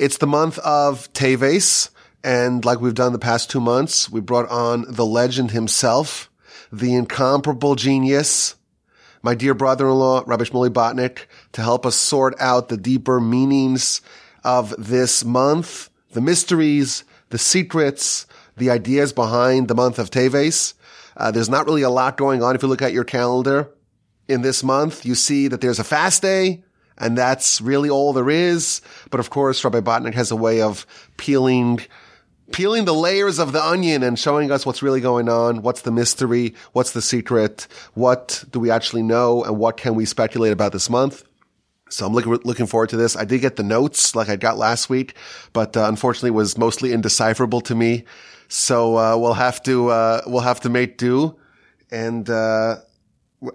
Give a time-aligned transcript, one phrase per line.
[0.00, 1.90] It's the month of Teves.
[2.24, 6.30] And like we've done the past two months, we brought on the legend himself,
[6.72, 8.54] the incomparable genius,
[9.22, 14.00] my dear brother-in-law, Rabbi Shmuly Botnick, to help us sort out the deeper meanings
[14.42, 18.26] of this month, the mysteries, the secrets,
[18.56, 20.72] the ideas behind the month of Teves.
[21.14, 22.54] Uh, there's not really a lot going on.
[22.54, 23.68] If you look at your calendar
[24.28, 26.64] in this month, you see that there's a fast day,
[27.00, 28.82] and that's really all there is.
[29.10, 31.80] But of course, Rabbi Botnick has a way of peeling
[32.52, 35.92] peeling the layers of the onion and showing us what's really going on, what's the
[35.92, 40.72] mystery, what's the secret, what do we actually know, and what can we speculate about
[40.72, 41.22] this month.
[41.90, 43.16] So I'm looking looking forward to this.
[43.16, 45.14] I did get the notes like I got last week,
[45.52, 48.04] but uh, unfortunately was mostly indecipherable to me.
[48.48, 51.36] So uh, we'll have to uh, we'll have to make do.
[51.90, 52.76] And uh,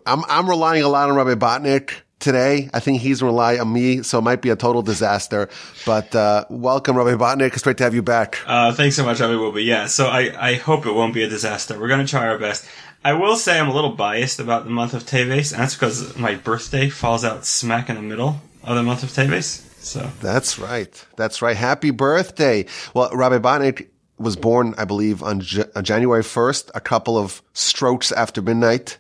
[0.05, 2.70] I'm I'm relying a lot on Rabbi Botnick today.
[2.74, 5.50] I think he's relying on me, so it might be a total disaster.
[5.86, 7.54] But uh, welcome, Rabbi Botnick.
[7.54, 8.40] It's great to have you back.
[8.46, 9.64] Uh, thanks so much, Rabbi Wolbe.
[9.64, 11.80] Yeah, so I, I hope it won't be a disaster.
[11.80, 12.68] We're going to try our best.
[13.04, 16.18] I will say I'm a little biased about the month of Teves, and that's because
[16.18, 19.62] my birthday falls out smack in the middle of the month of Teves.
[19.80, 21.05] So that's right.
[21.16, 21.55] That's right.
[21.55, 22.66] Happy birthday.
[22.96, 27.43] Well, Rabbi Botnick was born, I believe, on, J- on January 1st, a couple of
[27.54, 28.98] strokes after midnight.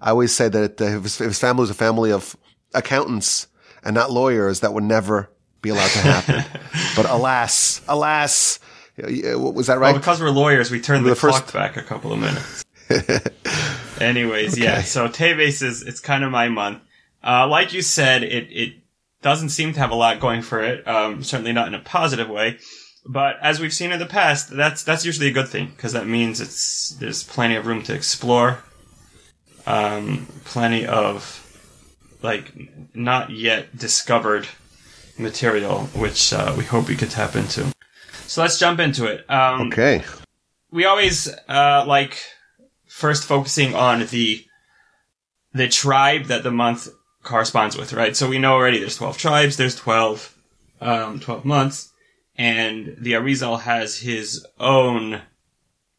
[0.00, 2.36] I always say that uh, his, his family was a family of
[2.74, 3.48] accountants
[3.82, 5.30] and not lawyers, that would never
[5.62, 6.60] be allowed to happen.
[6.96, 8.58] but alas, alas,
[8.98, 9.92] was that right?
[9.92, 12.64] Well, because we're lawyers, we turned the, the clock back a couple of minutes.
[14.00, 14.62] Anyways, okay.
[14.62, 14.82] yeah.
[14.82, 16.82] So Teves is it's kind of my month.
[17.22, 18.74] Uh, like you said, it it
[19.22, 20.86] doesn't seem to have a lot going for it.
[20.86, 22.58] Um, certainly not in a positive way.
[23.08, 26.06] But as we've seen in the past, that's that's usually a good thing because that
[26.06, 28.62] means it's there's plenty of room to explore,
[29.66, 31.45] um, plenty of
[32.26, 32.52] like
[32.94, 34.46] not yet discovered
[35.16, 37.72] material, which uh, we hope we could tap into.
[38.26, 39.28] So let's jump into it.
[39.30, 40.02] Um, okay.
[40.70, 42.20] We always uh, like
[42.86, 44.44] first focusing on the
[45.54, 46.88] the tribe that the month
[47.22, 48.14] corresponds with, right?
[48.14, 50.36] So we know already there's 12 tribes, there's 12,
[50.82, 51.92] um, 12 months,
[52.36, 55.22] and the Arizal has his own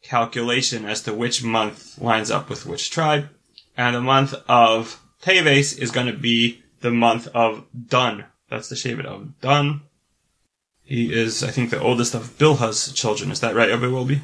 [0.04, 3.30] calculation as to which month lines up with which tribe.
[3.76, 8.26] And the month of Teves is going to be the month of Dun.
[8.50, 9.82] That's the Shevet of Dun.
[10.84, 13.32] He is, I think, the oldest of Bilhah's children.
[13.32, 14.22] Is that right, Rabbi Wolbe?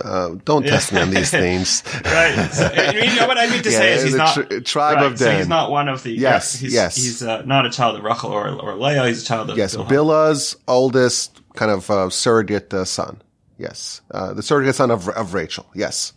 [0.00, 1.82] Uh, don't test me on these things.
[2.04, 2.50] right.
[2.52, 5.06] So, you know what I mean to yeah, say is he's not tri- tribe right,
[5.06, 5.18] of Dan.
[5.18, 6.12] So he's not one of the.
[6.12, 6.60] Yes.
[6.60, 6.96] Yeah, he's, yes.
[6.96, 9.06] He's uh, not a child of Rachel or, or Leah.
[9.06, 9.76] He's a child of yes.
[9.76, 9.88] Bilhah.
[9.88, 13.22] Bilhah's oldest kind of uh, surrogate uh, son.
[13.56, 14.00] Yes.
[14.10, 15.66] Uh, the surrogate son of of Rachel.
[15.74, 16.12] Yes.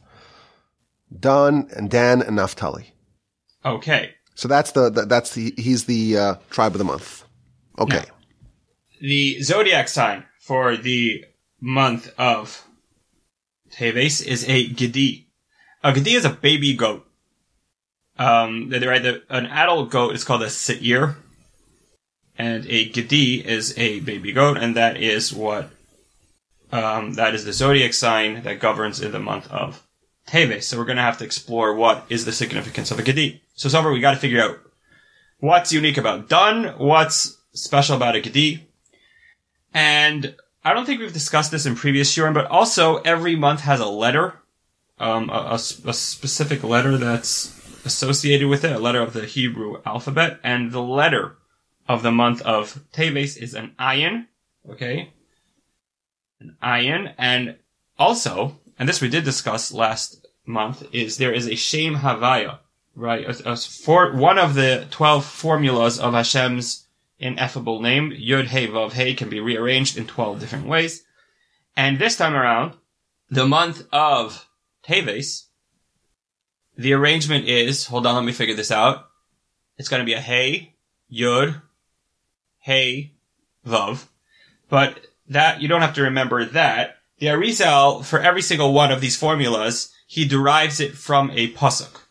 [1.17, 2.93] Dan and Dan and Naphtali.
[3.75, 4.15] Okay.
[4.35, 7.23] So that's the, the that's the he's the uh, tribe of the month.
[7.79, 7.97] Okay.
[7.97, 8.15] Now,
[9.01, 11.25] the zodiac sign for the
[11.59, 12.63] month of
[13.71, 15.27] Teves is a Gedi.
[15.83, 17.05] A Gedi is a baby goat.
[18.19, 21.17] Um, right, the, an adult goat is called a Seir,
[22.37, 25.69] and a Gedi is a baby goat, and that is what,
[26.71, 29.83] um, that is the zodiac sign that governs in the month of
[30.27, 30.63] Teves.
[30.63, 33.41] So we're gonna have to explore what is the significance of a Gedi.
[33.57, 34.59] So, so far we gotta figure out
[35.39, 38.67] what's unique about Dun, what's special about a Gedi,
[39.73, 43.79] and I don't think we've discussed this in previous Shiurim, but also every month has
[43.79, 44.35] a letter,
[44.99, 49.81] um, a, a, a, specific letter that's associated with it, a letter of the Hebrew
[49.87, 51.37] alphabet, and the letter
[51.87, 54.27] of the month of Teves is an ayin,
[54.69, 55.13] okay?
[56.39, 57.55] An ayin, and
[57.97, 62.59] also, and this we did discuss last month, is there is a Shem Havaya,
[62.97, 63.25] right?
[63.25, 66.87] A, a for, one of the 12 formulas of Hashem's
[67.19, 71.03] ineffable name, Yud Hey Vav Hey, can be rearranged in 12 different ways.
[71.75, 72.73] And this time around,
[73.29, 74.49] the month of
[74.85, 75.45] Teves,
[76.75, 79.07] the arrangement is, hold on, let me figure this out.
[79.77, 80.75] It's going to be a Hey,
[81.11, 81.61] Yud,
[82.59, 83.13] Hey,
[83.65, 84.07] Vav.
[84.69, 84.99] But
[85.29, 86.97] that, you don't have to remember that.
[87.19, 92.06] The Arizal, for every single one of these formulas, he derives it from a pasuk.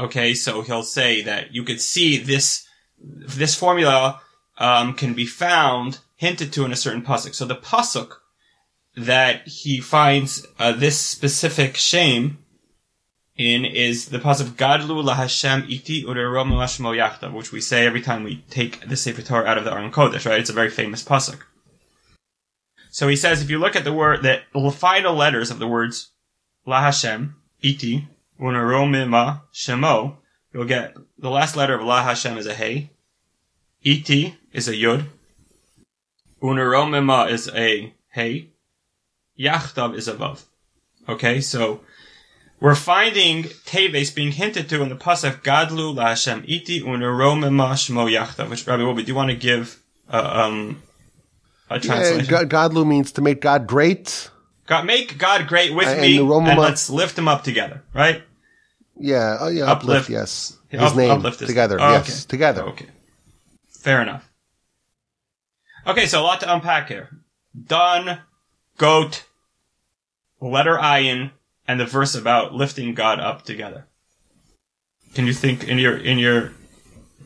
[0.00, 2.66] Okay, so he'll say that you could see this,
[2.98, 4.22] this formula
[4.56, 7.34] um, can be found hinted to in a certain pasuk.
[7.34, 8.12] So the pasuk
[8.96, 12.38] that he finds uh, this specific Shem
[13.36, 18.88] in is the pasuk Gadlu lahashem iti yachta, which we say every time we take
[18.88, 20.40] the Sefer Torah out of the Aron Kodesh, right?
[20.40, 21.40] It's a very famous pasuk.
[22.90, 26.10] So he says, if you look at the word, the final letters of the words
[26.66, 28.08] lahashem, iti,
[28.40, 30.16] unaromima shemo,
[30.52, 32.90] you'll get the last letter of lahashem is a hey,
[33.82, 35.04] iti is a yud.
[36.42, 38.48] Uneromima is a hey.
[39.38, 40.44] Yachtav is a vav.
[41.08, 41.80] Okay, so
[42.60, 48.50] we're finding Teves being hinted to in the pasuk Gadlu Lashem Iti Uneromima Shmo Yachtav.
[48.50, 50.82] Which Rabbi Wolbe, do you want to give uh, um,
[51.70, 52.26] a Yeah, translation?
[52.28, 54.30] God, Godlu means to make God great.
[54.66, 58.22] God, make God great with And me, Romama- and let's lift him up together, right?
[59.00, 59.82] Yeah, oh yeah, Uplift.
[60.04, 60.56] uplift, yes.
[60.68, 62.28] His Up- name, uplift together, Oh, yes, okay.
[62.28, 62.62] together.
[62.64, 62.86] Okay.
[63.68, 64.28] Fair enough.
[65.86, 67.08] Okay, so a lot to unpack here.
[67.66, 68.18] Dun,
[68.76, 69.24] goat,
[70.40, 71.30] letter ayin,
[71.66, 73.86] and the verse about lifting God up together.
[75.14, 76.52] Can you think in your in your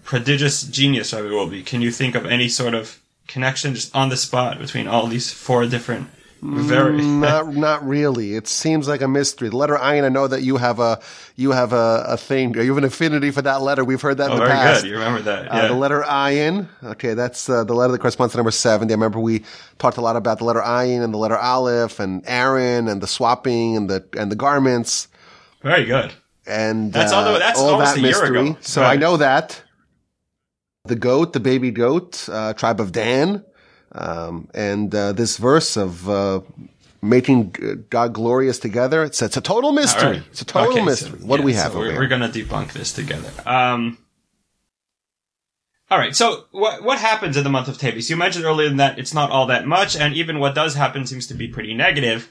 [0.04, 4.16] prodigious genius, Rabbi Wolbe, can you think of any sort of connection just on the
[4.16, 6.08] spot between all these four different
[6.44, 8.34] very Not, not really.
[8.34, 9.48] It seems like a mystery.
[9.48, 10.04] The letter I, Ayin.
[10.04, 11.00] I know that you have a,
[11.36, 12.54] you have a, a thing.
[12.54, 13.84] You have an affinity for that letter.
[13.84, 14.82] We've heard that Oh, in the very past.
[14.82, 14.88] good.
[14.90, 15.50] You remember that.
[15.50, 15.68] Uh, Yeah.
[15.68, 16.68] the letter Ayin.
[16.82, 18.92] Okay, that's uh, the letter that corresponds to number seventy.
[18.92, 19.44] I remember we
[19.78, 23.06] talked a lot about the letter Ayin and the letter Aleph and Aaron and the
[23.06, 25.08] swapping and the and the garments
[25.62, 26.12] very good.
[26.46, 28.40] and That's uh, although- that's all that a year mystery.
[28.50, 28.56] ago.
[28.60, 28.92] So Right.
[28.92, 29.62] I know that
[30.84, 33.42] the goat, the baby goat, uh, tribe of Dan,
[33.94, 36.40] um, and uh, this verse of uh,
[37.02, 39.02] making God glorious together.
[39.04, 40.18] It's it's a total mystery.
[40.18, 40.22] right.
[40.30, 41.18] It's a total Okay, so- mystery.
[41.20, 42.00] what do we have so over we're, here?
[42.00, 43.30] we're gonna debunk this together.
[43.46, 43.98] Um,
[45.90, 46.16] all right.
[46.16, 48.08] So what what happens in the month of Teves?
[48.10, 51.26] You mentioned earlier that it's not all that much, and even what does happen seems
[51.28, 52.30] to be pretty negative.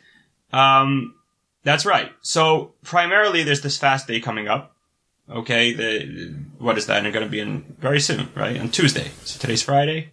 [0.52, 1.16] Um,
[1.64, 2.12] that's right.
[2.22, 4.76] So primarily, there's this fast day coming up.
[5.30, 6.98] Okay, the what is that?
[6.98, 8.60] And it's going to be in very soon, right?
[8.60, 9.12] On Tuesday.
[9.24, 10.12] So today's Friday.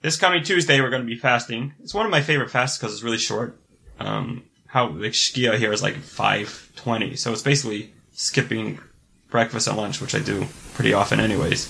[0.00, 1.74] This coming Tuesday, we're going to be fasting.
[1.82, 3.58] It's one of my favorite fasts because it's really short.
[3.98, 8.78] Um, how the shkia here is like five twenty, so it's basically skipping
[9.28, 11.66] breakfast and lunch, which I do pretty often, anyways.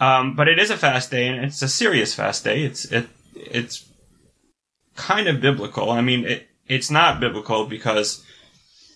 [0.00, 2.64] Um, but it is a fast day, and it's a serious fast day.
[2.64, 3.88] It's it it's
[4.96, 5.90] kind of biblical.
[5.90, 8.24] I mean, it it's not biblical because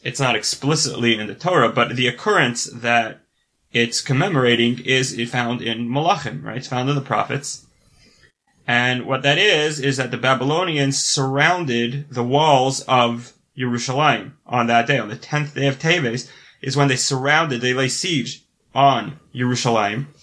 [0.03, 3.21] it's not explicitly in the Torah, but the occurrence that
[3.73, 6.57] it's commemorating is found in Malachim, right?
[6.57, 7.67] It's found in the prophets.
[8.71, 14.87] And what that is, is that the Babylonians surrounded the walls of Jerusalem on that
[14.87, 16.31] day, on the 10th day of Teves,
[16.63, 20.15] is when they surrounded, they lay siege on Jerusalem.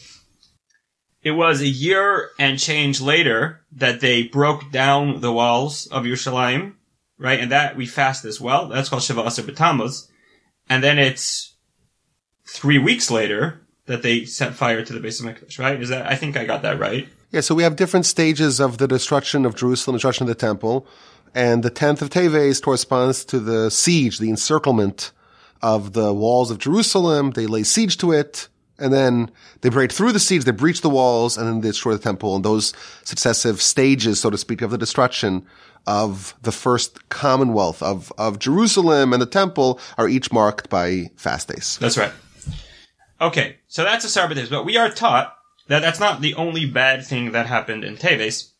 [1.24, 6.78] It was a year and change later that they broke down the walls of Jerusalem,
[7.18, 7.42] right?
[7.42, 8.70] And that we fast as well.
[8.70, 10.08] That's called Shiva Asar B'Tammuz.
[10.70, 11.58] And then it's
[12.46, 15.82] three weeks later that they set fire to the Beis HaMikdash, right?
[15.82, 17.10] Is that, I think I got that right.
[17.32, 20.88] Yeah, so we have different stages of the destruction of Jerusalem, destruction of the temple,
[21.36, 25.12] and the tenth of Teves corresponds to the siege, the encirclement
[25.62, 27.32] of the walls of Jerusalem.
[27.32, 28.48] They lay siege to it,
[28.80, 29.30] and then
[29.62, 32.36] they break through the siege, they breach the walls, and then they destroy the temple.
[32.36, 35.46] And those successive stages, so to speak, of the destruction
[35.86, 41.48] of the first commonwealth of, of Jerusalem and the temple are each marked by fast
[41.48, 41.78] days.
[41.80, 42.12] That's right.
[43.20, 45.37] Okay, so that's Asar B'Teves, but we are taught
[45.68, 48.52] that that's not the only bad thing that happened in Teves.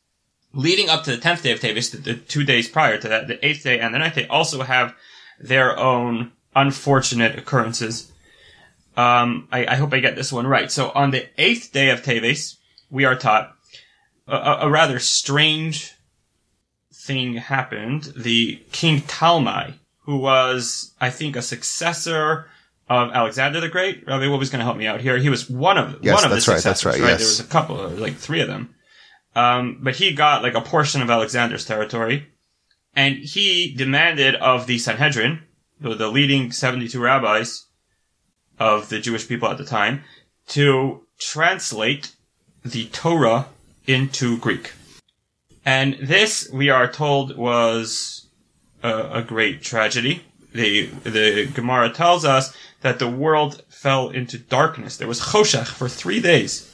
[0.54, 3.28] Leading up to the 10th day of Teves, the, the two days prior to that,
[3.28, 4.96] the 8th day and the 9th day also have
[5.40, 8.12] their own unfortunate occurrences.
[8.96, 10.72] Um, I, I hope I get this one right.
[10.72, 12.56] So on the 8th day of Teves,
[12.90, 13.56] we are taught
[14.28, 15.94] a, a, a rather strange
[16.94, 18.14] thing happened.
[18.18, 22.48] The King Talmai, who was, I think, a successor
[22.90, 24.08] of Alexander the Great.
[24.08, 25.18] Rabbi Wolbe's going to help me out here.
[25.18, 27.02] He was one of Yes, one of that's the right, that's successors.
[27.02, 27.20] right, yes.
[27.20, 28.74] There was a couple, like three of them.
[29.36, 32.28] Um, but he got like a portion of Alexander's territory,
[32.96, 35.44] and he demanded of the Sanhedrin,
[35.80, 37.66] the, the leading seventy-two rabbis
[38.60, 40.04] of the Jewish people at the time,
[40.48, 42.16] to translate
[42.66, 43.48] the Torah
[43.86, 44.72] into Greek.
[45.64, 48.28] And this, we are told, was
[48.82, 50.24] a, a great tragedy.
[50.54, 52.56] The, the Gemara tells us
[52.88, 54.96] that the world fell into darkness.
[54.96, 56.74] There was choshech for three days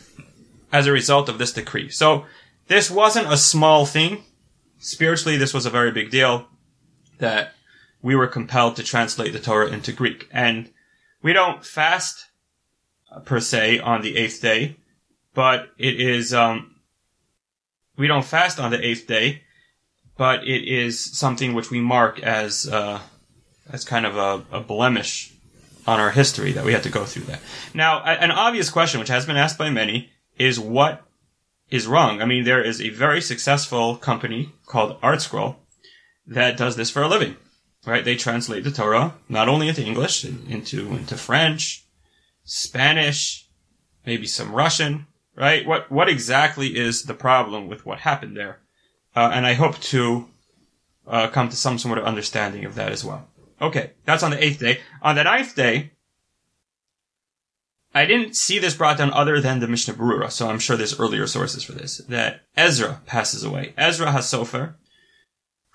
[0.71, 1.89] as a result of this decree.
[1.89, 2.25] So
[2.67, 4.23] this wasn't a small thing.
[4.77, 6.47] Spiritually, this was a very big deal
[7.17, 7.53] that
[8.03, 10.27] we were compelled to translate the Torah into Greek.
[10.31, 10.69] And
[11.23, 12.25] we don't fast
[13.11, 14.75] uh, per se on the eighth day,
[15.33, 16.75] but it is, um,
[17.97, 19.41] we don't fast on the eighth day,
[20.15, 22.99] but it is something which we mark as, uh,
[23.71, 25.32] as kind of a, a blemish
[25.85, 27.41] on our history that we had to go through that.
[27.73, 31.05] Now, an obvious question, which has been asked by many, is what
[31.69, 32.21] is wrong?
[32.21, 35.55] I mean, there is a very successful company called ArtScroll
[36.27, 37.35] that does this for a living,
[37.85, 38.05] right?
[38.05, 41.85] They translate the Torah not only into English, into into French,
[42.43, 43.47] Spanish,
[44.05, 45.65] maybe some Russian, right?
[45.65, 48.59] What what exactly is the problem with what happened there?
[49.15, 50.27] uh, and I hope to
[51.07, 53.27] uh, come to some sort of understanding of that as well.
[53.63, 54.81] Okay, that's on the eighth day.
[55.01, 55.91] On the ninth day,
[57.95, 60.99] I didn't see this brought down other than the Mishnah Berurah, so I'm sure there's
[60.99, 61.99] earlier sources for this.
[62.09, 63.73] That Ezra passes away.
[63.77, 64.73] Ezra HaSofer,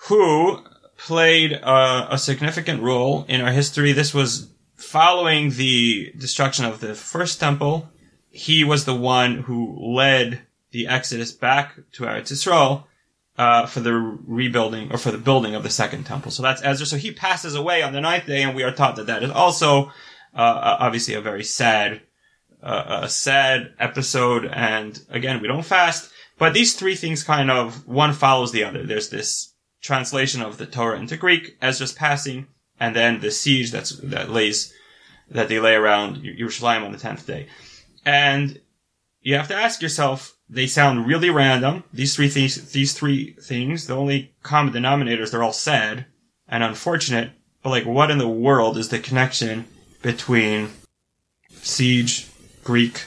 [0.09, 0.64] who
[0.99, 3.92] played uh, a significant role in our history.
[3.92, 7.88] This was following the destruction of the first temple.
[8.28, 10.42] He was the one who led
[10.73, 12.85] the exodus back to Eretz Yisrael
[13.38, 16.33] uh, for the rebuilding or for the building of the second temple.
[16.33, 16.87] So that's Ezra.
[16.87, 19.30] So he passes away on the ninth day, and we are taught that that is
[19.30, 19.87] also
[20.35, 22.02] uh, obviously a very sad,
[22.62, 24.45] uh, a sad episode.
[24.45, 28.85] And again, we don't fast, but these three things kind of one follows the other.
[28.85, 32.49] There's this translation of the Torah into Greek, Ezra's passing,
[32.80, 34.75] and then the siege that's that lays
[35.30, 37.47] that they lay around Yerushalayim on the tenth day.
[38.04, 38.61] And
[39.21, 41.85] you have to ask yourself, they sound really random.
[41.93, 46.07] These three things, these three things, the only common denominators, they're all sad
[46.49, 47.33] and unfortunate.
[47.62, 49.67] But like, what in the world is the connection
[50.02, 50.71] between
[51.50, 52.28] Siege,
[52.64, 53.05] Greek,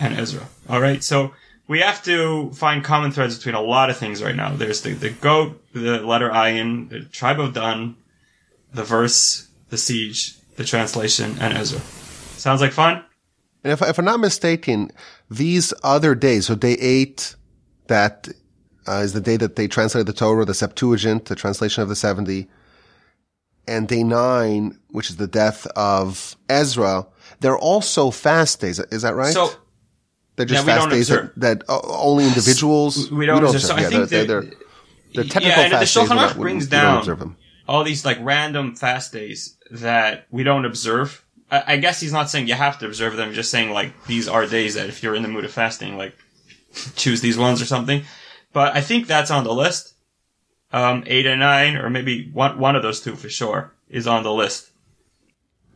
[0.00, 0.48] and Ezra?
[0.68, 1.32] All right, so
[1.68, 4.54] we have to find common threads between a lot of things right now.
[4.54, 7.96] There's the, the goat, the letter Ayin, the tribe of Dan,
[8.74, 11.80] the verse, the siege, the translation, and Ezra.
[11.80, 13.04] Sounds like fun?
[13.64, 14.90] And if, if I'm not mistaken,
[15.30, 17.36] these other days, so day eight,
[17.86, 18.28] that
[18.88, 21.96] uh, is the day that they translated the Torah, the Septuagint, the translation of the
[21.96, 22.48] 70,
[23.68, 27.06] and day nine, which is the death of Ezra,
[27.40, 28.80] they're also fast days.
[28.80, 29.32] Is that right?
[29.32, 29.50] So,
[30.36, 33.10] they're just yeah, fast days that, that, uh, only individuals.
[33.10, 33.60] We don't, observe.
[33.60, 34.52] So yeah, I think they're, they're, they're,
[35.14, 36.08] they're technical yeah, fast the days.
[36.10, 37.36] Shulchan we Aruch we- brings we don't down observe them.
[37.68, 41.24] all these like random fast days that we don't observe.
[41.52, 44.26] I, I guess he's not saying you have to observe them, just saying like these
[44.26, 46.16] are days that if you're in the mood of fasting, like
[46.96, 48.02] choose these ones or something.
[48.52, 49.94] But I think that's on the list.
[50.72, 54.22] Um, eight and nine, or maybe one one of those two for sure, is on
[54.22, 54.70] the list.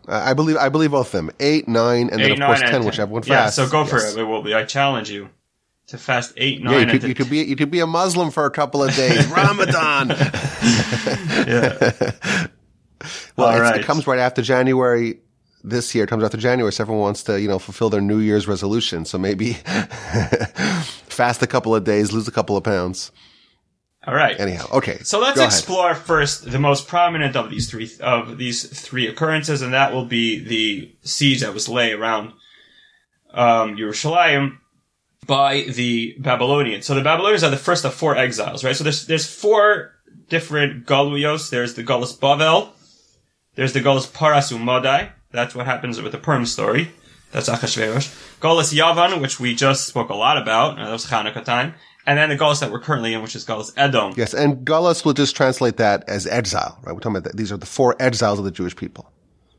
[0.08, 1.30] I I believe, I believe both of them.
[1.38, 3.58] Eight, nine, and then of course and 10, whichever one fast.
[3.58, 4.14] Yeah, so go for Yes.
[4.14, 4.20] it.
[4.20, 4.54] It will be.
[4.54, 5.28] I challenge you
[5.88, 8.30] to fast eight, nine, Yeah, you could, you could be you could be a Muslim
[8.30, 9.26] for a couple of days.
[9.30, 10.08] Ramadan.
[11.46, 12.46] yeah.
[13.36, 13.80] Well, right.
[13.80, 15.20] it comes right after January.
[15.66, 18.18] This year it comes after January, so everyone wants to, you know, fulfill their New
[18.18, 19.04] Year's resolution.
[19.04, 19.52] So maybe
[21.08, 23.10] fast a couple of days, lose a couple of pounds.
[24.06, 24.38] All right.
[24.38, 24.98] Anyhow, okay.
[25.02, 29.74] So let's explore first the most prominent of these three of these three occurrences, and
[29.74, 32.32] that will be the siege that was laid around
[33.34, 34.58] um, Yerushalayim
[35.26, 36.86] by the Babylonians.
[36.86, 38.76] So the Babylonians are the first of four exiles, right?
[38.76, 39.90] So there's there's four
[40.28, 41.50] different galuyos.
[41.50, 42.70] There's the Galus Bavel,
[43.56, 45.10] there's the Galus Paras Umadai.
[45.36, 46.90] That's what happens with the Purim story.
[47.32, 48.40] That's Achashverosh.
[48.40, 50.78] Galus Yavan, which we just spoke a lot about.
[50.78, 51.74] Uh, that was Hanukkah time.
[52.06, 54.14] And then the Galus that we're currently in, which is Galus Edom.
[54.16, 56.94] Yes, and Galus will just translate that as exile, right?
[56.94, 57.36] We're talking about that.
[57.36, 59.10] These are the four exiles of the Jewish people.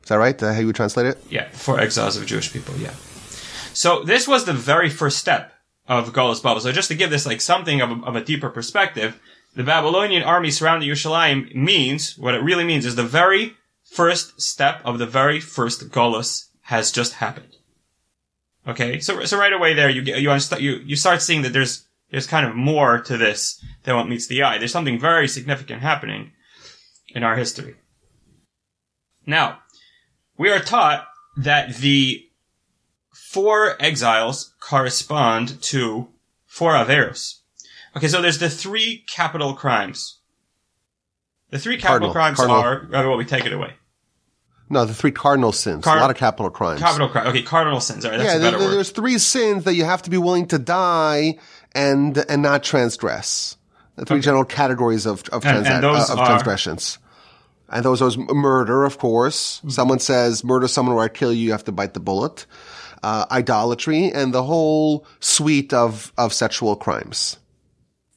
[0.01, 0.37] Is that right?
[0.37, 1.21] That how you would translate it?
[1.29, 2.93] Yeah, four exiles of Jewish people, yeah.
[3.73, 5.51] So this was the very first step
[5.87, 6.61] of Galus Babel.
[6.61, 9.19] So just to give this like something of a, of a deeper perspective,
[9.55, 13.57] the Babylonian army surrounding Yerushalayim means, what it really means is the very
[13.91, 17.55] first step of the very first Galus has just happened.
[18.67, 21.53] Okay, so so right away there you get you understand, you you start seeing that
[21.53, 24.57] there's there's kind of more to this than what meets the eye.
[24.57, 26.31] There's something very significant happening
[27.09, 27.75] in our history.
[29.25, 29.59] Now,
[30.37, 32.25] we are taught that the
[33.13, 36.09] four exiles correspond to
[36.45, 37.39] four Averos.
[37.95, 40.19] Okay, so there's the three capital crimes.
[41.49, 42.95] The three capital Cardinal- crimes cardinal.
[42.95, 43.73] are, well, we take it away.
[44.69, 45.83] No, the three cardinal sins.
[45.83, 46.81] Car- a lot of capital crimes.
[46.81, 47.27] Capital crime.
[47.27, 48.03] Okay, cardinal sins.
[48.03, 48.75] All right, that's yeah, a better there- word.
[48.75, 51.37] there's three sins that you have to be willing to die
[51.73, 53.55] and and not transgress.
[53.95, 56.97] The three general categories of of, And- and those uh, of are- transgressions.
[57.69, 59.57] And those are murder, of course.
[59.57, 59.69] Mm-hmm.
[59.69, 62.45] Someone says murder someone or I kill you, you have to bite the bullet.
[63.03, 67.37] Uh, idolatry and the whole suite of of sexual crimes.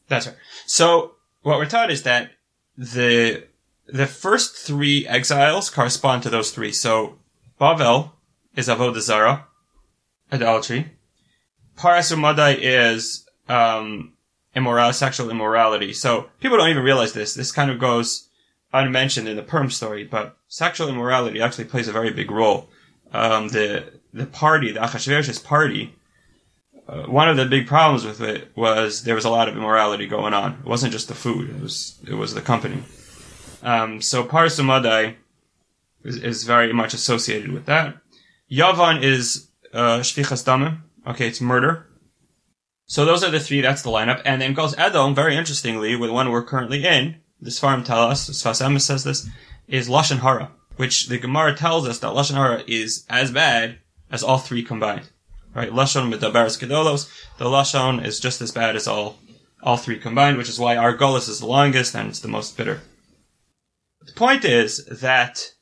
[0.09, 0.37] That's right.
[0.67, 2.31] So what we're taught is that
[2.77, 3.45] the
[3.93, 6.73] the first three exiles correspond to those three.
[6.73, 7.19] So
[7.61, 8.13] Bavel
[8.57, 9.47] is avodah zara,
[10.33, 10.93] idolatry.
[11.77, 14.13] Parasumadai is um,
[14.55, 15.93] immoral, sexual immorality.
[15.93, 17.35] So people don't even realize this.
[17.35, 18.29] This kind of goes
[18.73, 22.69] unmentioned in the Purim story, but sexual immorality actually plays a very big role.
[23.13, 25.95] Um, the the party, the Achashverosh's party,
[26.89, 30.07] uh, one of the big problems with it was there was a lot of immorality
[30.07, 30.53] going on.
[30.61, 32.83] It wasn't just the food; it was it was the company.
[33.63, 35.17] Um, so Parsumadai
[36.05, 37.97] is, is very much associated with that.
[38.51, 40.81] Yavan is uh, shfichas damim.
[41.07, 41.87] Okay, it's murder.
[42.87, 44.21] So those are the three, that's the lineup.
[44.25, 48.29] And then goes Edom, very interestingly, with one we're currently in, this farm tell us,
[48.29, 49.29] Sfas says this,
[49.69, 53.79] is Lashon Hara, which the Gemara tells us that Lashon Hara is as bad
[54.11, 55.09] as all three combined.
[55.55, 55.71] Right?
[55.71, 59.19] Lashon Medaberes Gedolos, the Lashon is just as bad as all,
[59.63, 62.81] all three combined, which is why our is the longest and it's the most bitter.
[64.11, 65.53] The point is that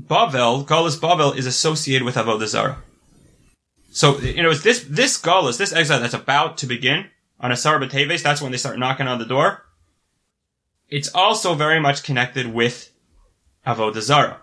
[0.00, 2.78] Bavel, Golis Bavel, is associated with Avodah Zarah.
[3.90, 7.06] So, you know, it's this, this Golis, this exile that's about to begin
[7.40, 9.66] on Asar B'Teves, that's when they start knocking on the door.
[10.88, 12.92] It's also very much connected with
[13.66, 14.40] Avodah Zarah.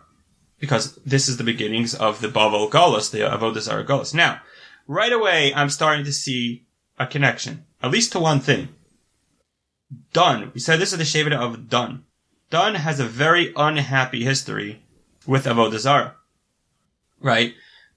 [0.60, 4.14] Because this is the beginnings of the Bavel Golis, the Avodah Zarah Golis.
[4.14, 4.42] Now,
[4.86, 6.66] right away, I'm starting to see
[7.00, 7.66] a connection.
[7.82, 8.70] At least to one thing.
[10.12, 10.52] Dun.
[10.54, 12.04] We said this is the Shevet of Dun.
[12.54, 14.84] Dun has a very unhappy history
[15.26, 16.14] with Avodah Zarah.
[17.20, 17.56] Right?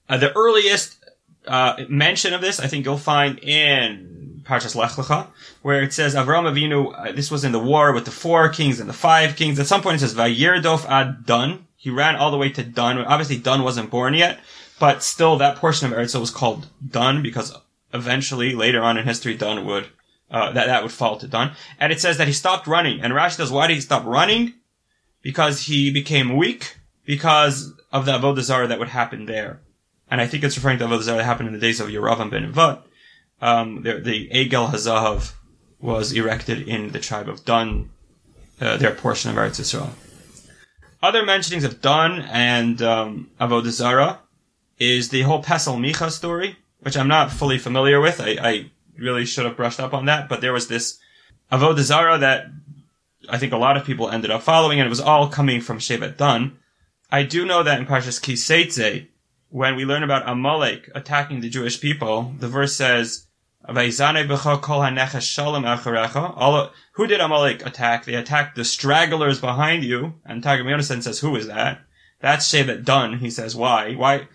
[0.09, 0.97] Uh, the earliest
[1.45, 5.27] uh, mention of this, I think you'll find in Parshas Lech Lecha,
[5.61, 6.91] where it says Avram Avinu.
[6.97, 9.59] Uh, this was in the war with the four kings and the five kings.
[9.59, 11.67] At some point, it says Vayirdof ad Dun.
[11.75, 12.97] He ran all the way to Dun.
[12.97, 14.39] Obviously, Dun wasn't born yet,
[14.79, 17.55] but still, that portion of Eretz was called Dun because
[17.93, 19.85] eventually, later on in history, Dun would
[20.29, 21.53] uh, that that would fall to Dun.
[21.79, 23.01] And it says that he stopped running.
[23.01, 24.53] And Rashi says, why did he stop running?
[25.21, 29.61] Because he became weak because of the Avodah Zarah that would happen there.
[30.09, 32.29] And I think it's referring to Avodah Zarah that happened in the days of Yeravam
[32.29, 32.81] ben Nevat.
[33.41, 35.33] Um, the, the Egel Hazahav
[35.79, 37.89] was erected in the tribe of Dun,
[38.59, 39.91] uh, their portion of Eretz Yisrael.
[41.01, 44.19] Other mentionings of Dun and um, Avodah Zarah
[44.79, 48.19] is the whole Pesel Micha story, which I'm not fully familiar with.
[48.19, 50.99] I, I really should have brushed up on that, but there was this
[51.51, 52.47] Avodah Zarah that
[53.29, 55.79] I think a lot of people ended up following, and it was all coming from
[55.79, 56.57] Shevet Dan.
[57.11, 59.07] I do know that in Parshas Kiseitze,
[59.49, 63.27] when we learn about Amalek attacking the Jewish people, the verse says,
[63.65, 63.99] who did
[67.19, 68.05] Amalek attack?
[68.05, 70.13] They attacked the stragglers behind you.
[70.25, 71.81] And Targum Yonasan says, who is that?
[72.19, 73.19] That's Shevet Dan.
[73.19, 73.93] He says, why?
[73.93, 74.27] Why?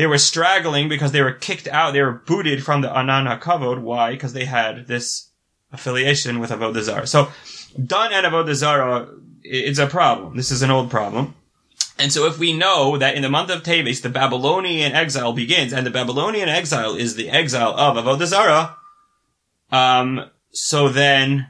[0.00, 1.92] They were straggling because they were kicked out.
[1.92, 3.82] They were booted from the Anan HaKavod.
[3.82, 4.12] Why?
[4.12, 5.28] Because they had this
[5.72, 7.06] affiliation with Avodah Zarah.
[7.06, 7.28] So,
[7.74, 9.10] Dan and Avodah Zarah,
[9.42, 10.38] it's a problem.
[10.38, 11.34] This is an old problem.
[11.98, 15.74] And so if we know that in the month of Teves, the Babylonian exile begins,
[15.74, 18.78] and the Babylonian exile is the exile of Avodah Zarah,
[19.70, 21.46] um, so then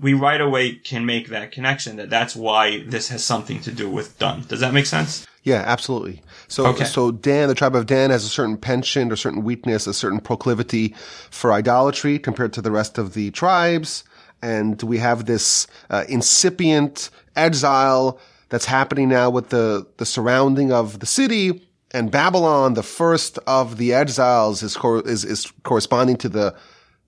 [0.00, 3.88] we right away can make that connection that that's why this has something to do
[3.88, 4.42] with Dun.
[4.48, 5.24] Does that make sense?
[5.46, 6.22] Yeah, absolutely.
[6.48, 6.84] So, Okay.
[6.84, 10.18] so Dan, the tribe of Dan has a certain penchant or certain weakness, a certain
[10.18, 10.92] proclivity
[11.30, 14.02] for idolatry compared to the rest of the tribes.
[14.42, 20.98] And we have this uh, incipient exile that's happening now with the, the surrounding of
[20.98, 21.62] the city.
[21.92, 26.56] And Babylon, the first of the exiles, is, cor- is, is corresponding to the,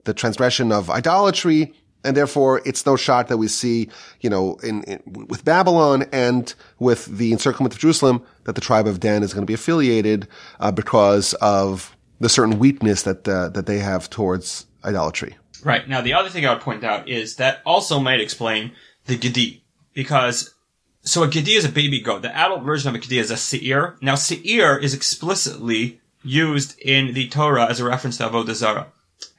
[0.05, 1.75] the transgression of idolatry.
[2.05, 3.89] And therefore, it's no shock that we see,
[4.21, 8.87] you know, in, in with Babylon and with the encirclement of Jerusalem, that the tribe
[8.87, 10.29] of Dan is going to be affiliated
[10.61, 15.37] uh, because of the certain weakness that uh, that they have towards idolatry.
[15.65, 15.89] Right.
[15.89, 18.73] Now, the other thing I would point out is that also might explain
[19.07, 19.65] the Gedi.
[19.93, 20.55] Because,
[21.03, 22.23] so a Gedi is a baby goat.
[22.23, 23.97] The adult version of a Gedi is a Seir.
[24.01, 28.93] Now, Seir is explicitly used in the Torah as a reference to Avodah Zarah.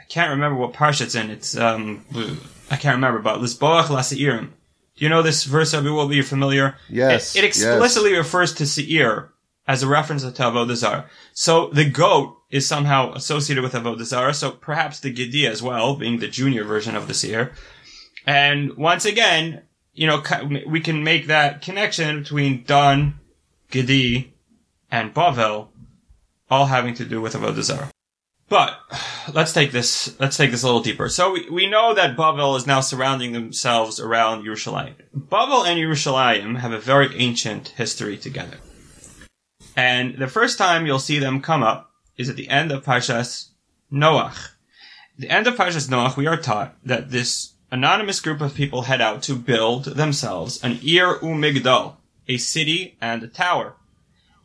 [0.10, 1.30] Can't remember what parsha it's in.
[1.30, 2.04] It's, um,
[2.69, 4.50] I can't remember, but Lisboach la Seirim.
[4.95, 5.93] Do you know this verse, Abu?
[5.93, 6.76] Will be familiar?
[6.89, 9.32] Yes, It, it explicitly refers to Seir
[9.67, 11.06] as a reference to Avodah Zarah.
[11.34, 15.95] So the goat is somehow associated with Avodah Zarah, so perhaps the Gedi as well,
[15.95, 17.54] being the junior version of the Seir.
[18.26, 19.62] And once again,
[19.93, 20.22] you know,
[20.67, 23.19] we can make that connection between Don,
[23.69, 24.34] Gedi,
[24.91, 25.67] and Bavel,
[26.50, 27.91] all having to do with Avodah Zarah.
[28.50, 28.80] But
[29.32, 30.20] let's take this.
[30.20, 31.08] Let's take this a little deeper.
[31.08, 34.96] So we, we know that Bavel is now surrounding themselves around Yerushalayim.
[35.16, 38.58] Bavel and Yerushalayim have a very ancient history together,
[39.76, 43.50] and the first time you'll see them come up is at the end of Parshas
[43.94, 44.50] Noach.
[45.18, 49.00] The end of Parshas Noach, we are taught that this anonymous group of people head
[49.00, 53.76] out to build themselves an Ir Umigdal, a city and a tower,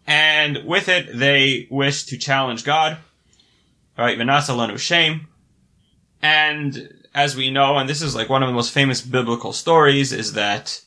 [0.07, 2.99] and with it they wish to challenge God
[3.97, 4.19] right?
[4.19, 5.29] Vanasa Lanu shem.
[6.23, 10.13] And as we know, and this is like one of the most famous biblical stories,
[10.13, 10.81] is that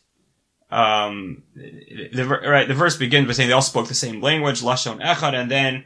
[0.70, 5.02] um, the right the verse begins by saying they all spoke the same language, lashon
[5.02, 5.86] echad, and then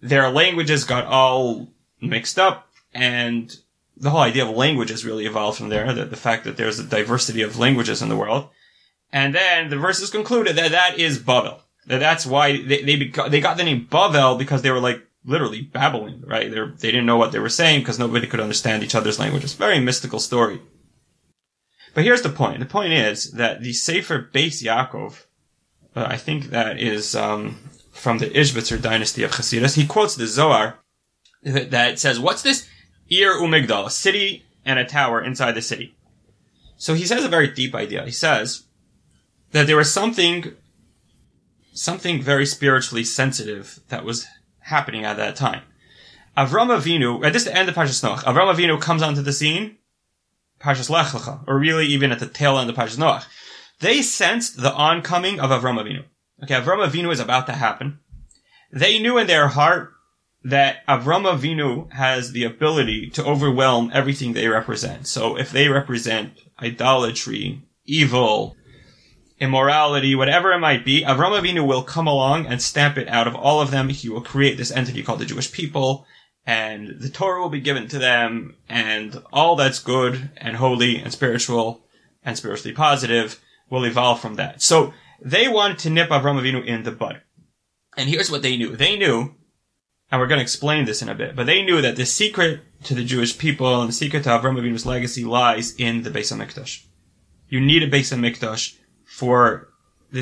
[0.00, 1.68] their languages got all
[2.00, 3.54] mixed up, and
[3.96, 5.92] the whole idea of languages really evolved from there.
[5.92, 8.48] The, the fact that there's a diversity of languages in the world,
[9.12, 11.60] and then the verses concluded that that is Babel.
[11.86, 12.96] That that's why they they,
[13.28, 16.50] they got the name Bavel because they were like literally babbling, right?
[16.50, 19.54] They're, they didn't know what they were saying because nobody could understand each other's languages.
[19.54, 20.60] Very mystical story.
[21.94, 22.60] But here's the point.
[22.60, 25.24] The point is that the Sefer Beis Yaakov,
[25.94, 27.58] uh, I think that is um,
[27.92, 29.76] from the Ishbitzer dynasty of Hasidus.
[29.76, 30.78] He quotes the Zohar
[31.42, 32.68] that says, "What's this?
[33.10, 35.94] Ir Umigdal, a city and a tower inside the city."
[36.76, 38.04] So he says a very deep idea.
[38.04, 38.64] He says
[39.52, 40.54] that there was something,
[41.74, 44.26] something very spiritually sensitive that was
[44.62, 45.62] happening at that time.
[46.36, 49.76] Avram Avinu, at this the end of Parshas Noach, Avram Avinu comes onto the scene,
[50.60, 53.26] Parshas Lech Lecha, or really even at the tail end of Parshas Noach.
[53.80, 56.04] They sensed the oncoming of Avram Avinu.
[56.42, 57.98] Okay, Avram Avinu is about to happen.
[58.72, 59.92] They knew in their heart
[60.44, 65.06] that Avram Avinu has the ability to overwhelm everything they represent.
[65.06, 68.56] So if they represent idolatry, evil,
[69.42, 73.34] immorality, whatever it might be, Avram Avinu will come along and stamp it out of
[73.34, 73.88] all of them.
[73.88, 76.06] He will create this entity called the Jewish people,
[76.46, 81.12] and the Torah will be given to them, and all that's good and holy and
[81.12, 81.84] spiritual
[82.22, 84.62] and spiritually positive will evolve from that.
[84.62, 87.20] So they wanted to nip Avram Avinu in the bud.
[87.96, 88.76] And here's what they knew.
[88.76, 89.34] They knew,
[90.10, 92.60] and we're going to explain this in a bit, but they knew that the secret
[92.84, 96.32] to the Jewish people and the secret to Avram Avinu's legacy lies in the Beis
[96.32, 96.84] HaMikdash.
[97.48, 98.76] You need a Beis HaMikdash
[99.12, 99.68] for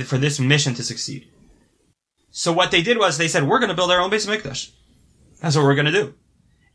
[0.04, 1.28] for this mission to succeed.
[2.30, 4.70] So what they did was they said, we're going to build our own Beis mikdash.
[5.40, 6.14] That's what we're going to do.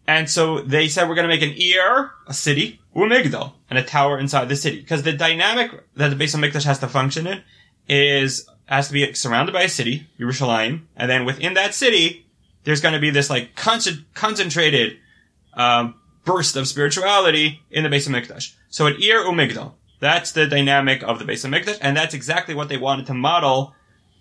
[0.08, 3.84] And so they said, we're going to make an Ir, a city, umigdal, and a
[3.84, 4.80] tower inside the city.
[4.80, 7.42] Because the dynamic that the Beis mikdash has to function in
[7.88, 12.26] is, has to be surrounded by a city, Yerushalayim, and then within that city,
[12.64, 14.98] there's going to be this like con- concentrated,
[15.54, 18.54] um, burst of spirituality in the Beis HaMikdash.
[18.70, 19.74] So an Ir umigdal.
[20.00, 23.74] That's the dynamic of the Beis HaMikdash, and that's exactly what they wanted to model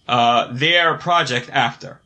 [0.06, 2.00] uh, their project after.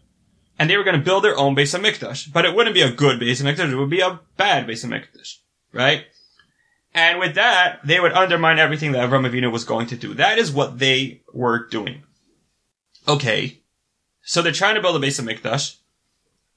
[0.59, 2.91] And they were going to build their own Beis HaMikdash, but it wouldn't be a
[2.91, 5.37] good Beis HaMikdash; it would be a bad Beis HaMikdash,
[5.73, 6.07] right?
[6.95, 10.15] And with that, they would undermine everything that Avram Avinu was going to do.
[10.15, 12.03] That is what they were doing.
[13.07, 13.61] Okay,
[14.23, 15.77] so they're trying to build a Beis HaMikdash,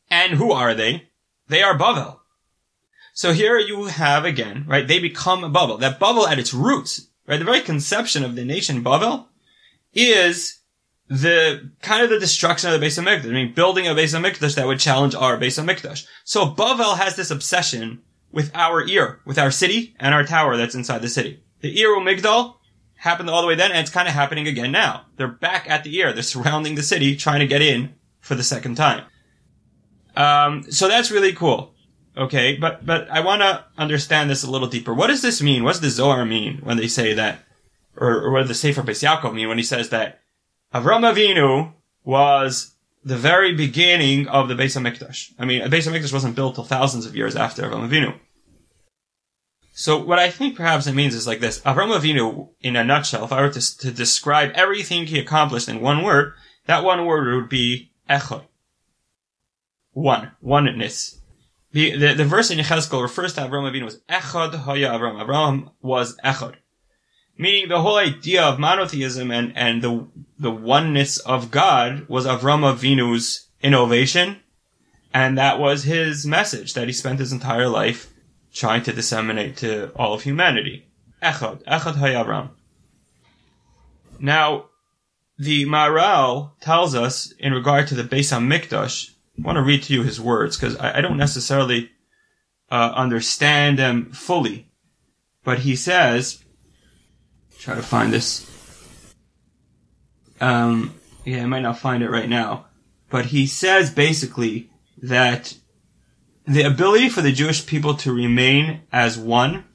[0.10, 1.10] and who are they?
[1.48, 2.21] They are Bavel.
[3.14, 4.88] So here you have again, right?
[4.88, 5.78] They become a bubble.
[5.78, 7.38] That bubble at its roots, right?
[7.38, 9.28] The very conception of the nation Bavel
[9.94, 10.60] is
[11.08, 13.26] the kind of the destruction of the Beis Hamikdash.
[13.26, 16.06] I mean, building a Beis Hamikdash that would challenge our Beis Hamikdash.
[16.24, 20.76] So Bavel has this obsession with our Ir, with our city and our tower that's
[20.76, 21.44] inside the city.
[21.60, 22.56] The Ir Migdal
[22.96, 25.06] happened all the way then, and it's kind of happening again now.
[25.18, 26.14] They're back at the Ir.
[26.14, 29.04] They're surrounding the city, trying to get in for the second time.
[30.16, 31.71] Um, so that's really cool.
[32.18, 34.94] Okay, but but I want to understand this a little deeper.
[34.94, 35.64] What does this mean?
[35.64, 37.40] What does the Zohar mean when they say that,
[37.96, 40.20] or, or what does the Sefer Yaakov mean when he says that
[40.74, 45.32] Avram Avinu was the very beginning of the Beis Hamikdash?
[45.40, 48.20] I mean, a Beis Hamikdash wasn't built till thousands of years after Avram Avinu.
[49.74, 53.24] So what I think perhaps it means is like this: Avram Avinu, in a nutshell,
[53.24, 56.34] if I were to, to describe everything he accomplished in one word,
[56.66, 58.44] that one word would be echad.
[59.94, 61.21] One, oneness.
[61.74, 65.26] The, the, the verse in Yechezkel refers to Avram Avinu as Echad Haya Avram.
[65.26, 66.56] Avram was Echad.
[67.38, 70.06] Meaning the whole idea of monotheism and, and the,
[70.38, 74.42] the oneness of God was Avram Avinu's innovation.
[75.14, 78.12] And that was his message that he spent his entire life
[78.54, 80.88] trying to disseminate to all of humanity.
[81.24, 81.64] Echad.
[81.64, 82.50] Echad Haya Avram.
[84.20, 84.66] Now,
[85.40, 90.04] the Maharal tells us in regard to the Beis HaMikdash want to read to you
[90.04, 91.90] his words because I, I, don't necessarily
[92.70, 94.68] uh, understand them fully.
[95.44, 96.44] But he says,
[97.60, 98.48] try to find this.
[100.40, 102.66] Um, yeah, I might not find it right now.
[103.10, 104.70] But he says basically
[105.02, 105.56] that
[106.46, 109.66] the ability for the Jewish people to remain as one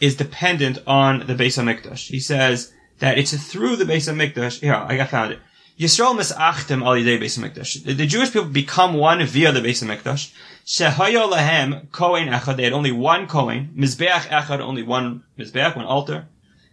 [0.00, 2.08] is dependent on the Beis HaMikdash.
[2.08, 4.62] He says that it's through the Beis HaMikdash.
[4.62, 5.40] Yeah, I got found it.
[5.78, 7.84] Yisrael misachtem al yidei Beis Hamikdash.
[7.84, 10.32] The Jewish people become one via the Beis Hamikdash.
[10.66, 12.56] Shehayo lahem kohen echad.
[12.56, 13.72] They had only one kohen.
[13.76, 16.26] Mizbeach echad, only one mizbeach, one altar.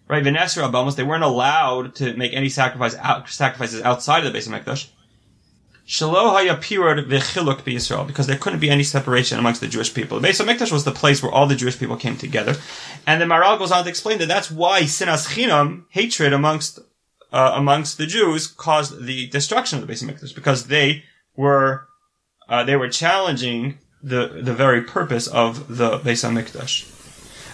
[0.07, 0.23] Right?
[0.23, 0.95] Venesra abamos.
[0.95, 4.87] They weren't allowed to make any sacrifice out, sacrifices outside of the Beis Hamikdash.
[5.87, 10.19] Shalo haya v'chiluk Yisrael because there couldn't be any separation amongst the Jewish people.
[10.19, 12.55] The Beis Hamikdash was the place where all the Jewish people came together,
[13.05, 16.79] and the Maharal goes on to explain that that's why sinas chinam, hatred amongst
[17.35, 21.03] uh, amongst the Jews caused the destruction of the Beis Hamikdash because they
[21.35, 21.85] were
[22.47, 26.91] uh, they were challenging the the very purpose of the Beis Hamikdash.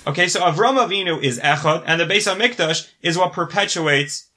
[0.06, 4.28] Okay, so Avram Avinu is Echad, and the Beis Hamikdash is what perpetuates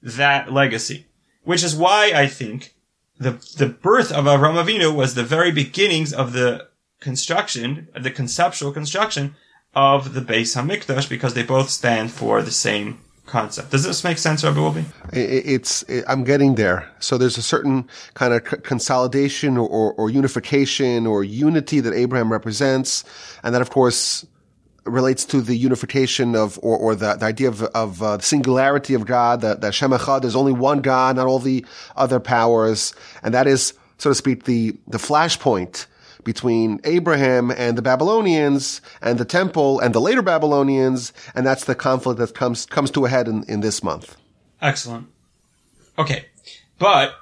[0.00, 1.06] that legacy,
[1.42, 2.76] which is why I think
[3.18, 6.68] the the birth of Avram Avinu was the very beginnings of the
[7.00, 9.34] construction, the conceptual construction
[9.74, 13.70] of the Beis Hamikdash, because they both stand for the same concept.
[13.70, 14.84] Does this make sense, Rabbi Wolbe?
[15.12, 16.88] It's it, I'm getting there.
[16.98, 21.94] So there's a certain kind of c- consolidation or, or, or unification or unity that
[21.94, 23.04] Abraham represents,
[23.42, 24.26] and that of course
[24.84, 29.06] relates to the unification of, or, or the, the idea of, of uh, singularity of
[29.06, 32.92] God, that, that Shem Echad, there's only one God, not all the other powers.
[33.22, 35.86] And that is, so to speak, the, the flashpoint
[36.24, 41.12] between Abraham and the Babylonians and the temple and the later Babylonians.
[41.34, 44.16] And that's the conflict that comes, comes to a head in, in this month.
[44.60, 45.08] Excellent.
[45.98, 46.26] Okay.
[46.78, 47.14] But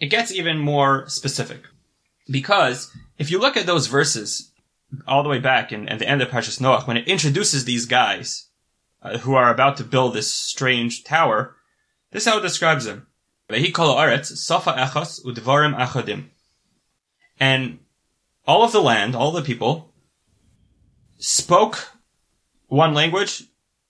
[0.00, 1.62] it gets even more specific
[2.30, 4.52] because if you look at those verses
[5.06, 7.86] all the way back in, at the end of Parshas Noach, when it introduces these
[7.86, 8.48] guys
[9.02, 11.56] uh, who are about to build this strange tower,
[12.10, 13.06] this is how it describes them.
[13.48, 16.30] safa echas udvarim achadim.
[17.42, 17.80] And
[18.46, 19.92] all of the land, all the people,
[21.18, 21.88] spoke
[22.68, 23.42] one language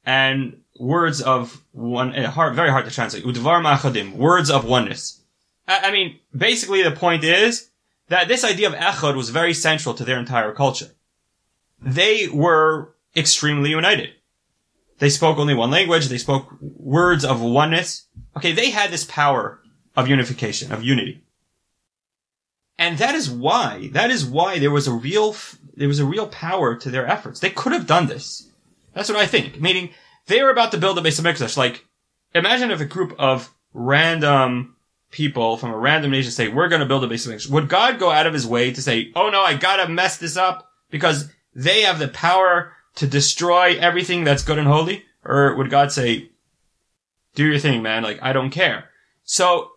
[0.06, 3.24] and words of one, uh, hard, very hard to translate.
[3.24, 5.20] Udvarim achadim, words of oneness.
[5.68, 7.68] I, I mean, basically the point is,
[8.08, 10.92] that this idea of echad was very central to their entire culture.
[11.78, 14.14] They were extremely united.
[14.98, 16.08] They spoke only one language.
[16.08, 18.06] They spoke words of oneness.
[18.34, 19.60] Okay, they had this power
[19.94, 21.22] of unification, of unity.
[22.78, 25.36] And that is why, that is why there was a real,
[25.76, 27.40] there was a real power to their efforts.
[27.40, 28.48] They could have done this.
[28.94, 29.60] That's what I think.
[29.60, 29.90] Meaning,
[30.26, 31.56] they were about to build a Beis Hamikdash.
[31.56, 31.84] Like,
[32.34, 34.76] imagine if a group of random
[35.10, 37.50] people from a random nation say, we're going to build a Beis Hamikdash.
[37.50, 40.36] Would God go out of his way to say, oh no, I gotta mess this
[40.36, 45.04] up because they have the power to destroy everything that's good and holy?
[45.24, 46.30] Or would God say,
[47.34, 48.02] do your thing, man.
[48.02, 48.90] Like, I don't care.
[49.24, 49.70] So,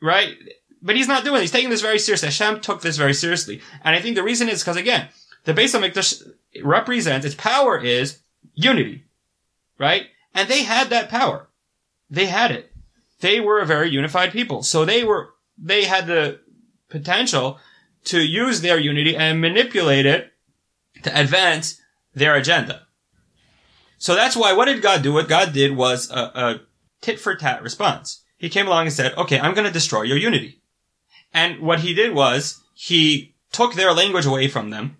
[0.00, 0.34] right?
[0.82, 1.42] But he's not doing it.
[1.42, 2.28] He's taking this very seriously.
[2.28, 3.60] Hashem took this very seriously.
[3.84, 5.08] And I think the reason is because again,
[5.44, 6.32] the Beis Hamikdash
[6.64, 8.20] represents, its power is
[8.54, 9.04] unity.
[9.78, 10.06] Right?
[10.34, 11.48] And they had that power.
[12.08, 12.70] They had it
[13.20, 14.62] they were a very unified people.
[14.62, 16.40] So they were, they had the
[16.88, 17.58] potential
[18.04, 20.32] to use their unity and manipulate it
[21.02, 21.80] to advance
[22.14, 22.86] their agenda.
[23.98, 25.12] So that's why, what did God do?
[25.12, 26.60] What God did was a, a
[27.02, 28.24] tit for tat response.
[28.38, 30.59] He came along and said, okay, I'm going to destroy your unity.
[31.32, 34.96] And what he did was he took their language away from them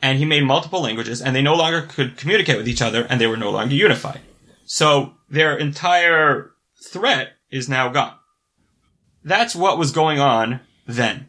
[0.00, 3.20] and he made multiple languages and they no longer could communicate with each other and
[3.20, 4.20] they were no longer unified.
[4.66, 8.14] So their entire threat is now gone.
[9.22, 11.28] That's what was going on then.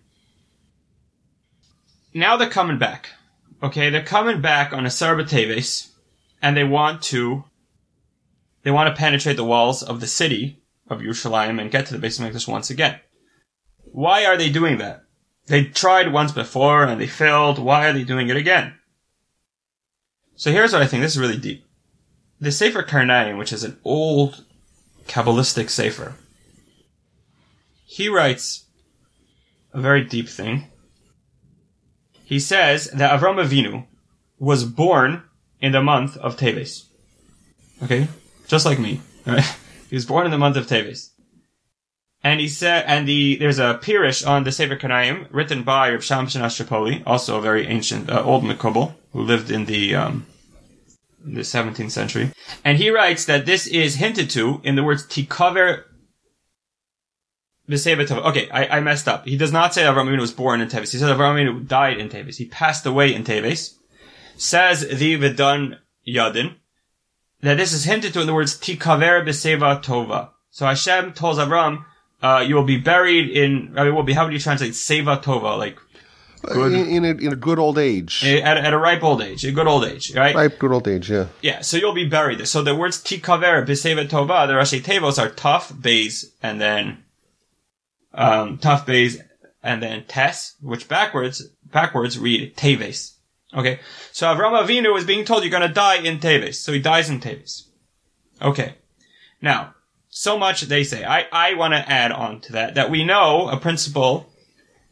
[2.13, 3.09] Now they're coming back.
[3.63, 5.91] Okay, they're coming back on Asar B'Teves,
[6.41, 7.45] and they want to,
[8.63, 12.05] they want to penetrate the walls of the city of Yerushalayim and get to the
[12.05, 12.99] Beis Hamikdash once again.
[13.95, 15.05] Why are they doing that?
[15.45, 17.57] They tried once before and they failed.
[17.57, 18.73] Why are they doing it again?
[20.35, 21.01] So here's what I think.
[21.01, 21.65] This is really deep.
[22.41, 24.43] The Sefer Karnaim, which is an old
[25.07, 26.15] Kabbalistic Sefer.
[27.85, 28.65] He writes
[29.71, 30.67] a very deep thing.
[32.25, 33.85] He says that Avram Avinu
[34.39, 35.23] was born
[35.61, 36.83] in the month of Teves.
[37.81, 38.09] Okay?
[38.45, 38.99] Just like me.
[39.25, 39.55] Right?
[39.89, 41.11] he was born in the month of Teves.
[42.25, 45.99] And he said, and the, there's a Pirish on the Sefer Karnaim written by Reb
[45.99, 50.25] Shamshin Ashtrapoli, also a very ancient, uh, old Mekubal, who lived in the, um,
[51.23, 52.31] the 17th century.
[52.63, 55.83] And he writes that this is hinted to in the words Tikaver.
[57.69, 59.27] Okay, I, I messed up.
[59.27, 60.93] He does not say Avram Avinu was born in Teves.
[60.93, 62.37] He says Avram Avinu died in Teves.
[62.37, 63.75] He passed away in Teves.
[64.35, 66.55] Says the Vidun Yadin
[67.41, 70.31] that this is hinted to in the words Tikaver B'Seva Tova.
[70.49, 71.85] So Hashem tells Avram,
[72.25, 75.21] uh, you will be buried in, I mean, will be, how would you translate Seva
[75.21, 75.57] Tova?
[75.57, 75.77] Like,
[76.41, 76.73] Good.
[76.73, 78.23] In, in, a, in a good old age.
[78.23, 79.43] At, at a ripe old age.
[79.45, 80.35] A good old age, right?
[80.35, 81.27] Ripe good old age, yeah.
[81.41, 82.45] Yeah, so you'll be buried there.
[82.45, 87.03] So the words tikaver, b'seva tova, the Rashei Teivos are tough, base, and then,
[88.13, 89.17] um, tough base,
[89.63, 93.15] and then tes, which backwards, backwards read teves.
[93.53, 93.79] Okay.
[94.11, 96.55] So Avram Avinu is being told you're gonna die in Teves.
[96.55, 97.63] So he dies in Teves.
[98.41, 98.75] Okay.
[99.41, 99.74] Now,
[100.17, 101.03] so much they say.
[101.03, 104.31] I, I want to add on to that, that we know a principle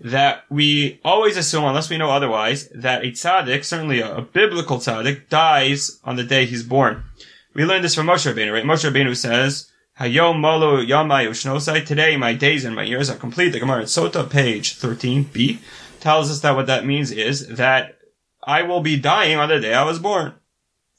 [0.02, 4.80] that we always assume, unless we know otherwise, that a tzaddik, certainly a, a biblical
[4.80, 7.06] tzaddik, dies on the day he's born.
[7.54, 8.66] We learned this from Moshe Rabbeinu, right?
[8.66, 11.86] Moshe Rabbeinu says, Hayom molo yamai ushnosai.
[11.86, 13.50] Today my days and my years are complete.
[13.54, 15.60] The Gemara Sota, page 13b,
[16.02, 17.98] tells us that what that means is that
[18.44, 20.34] I will be dying on the day I was born.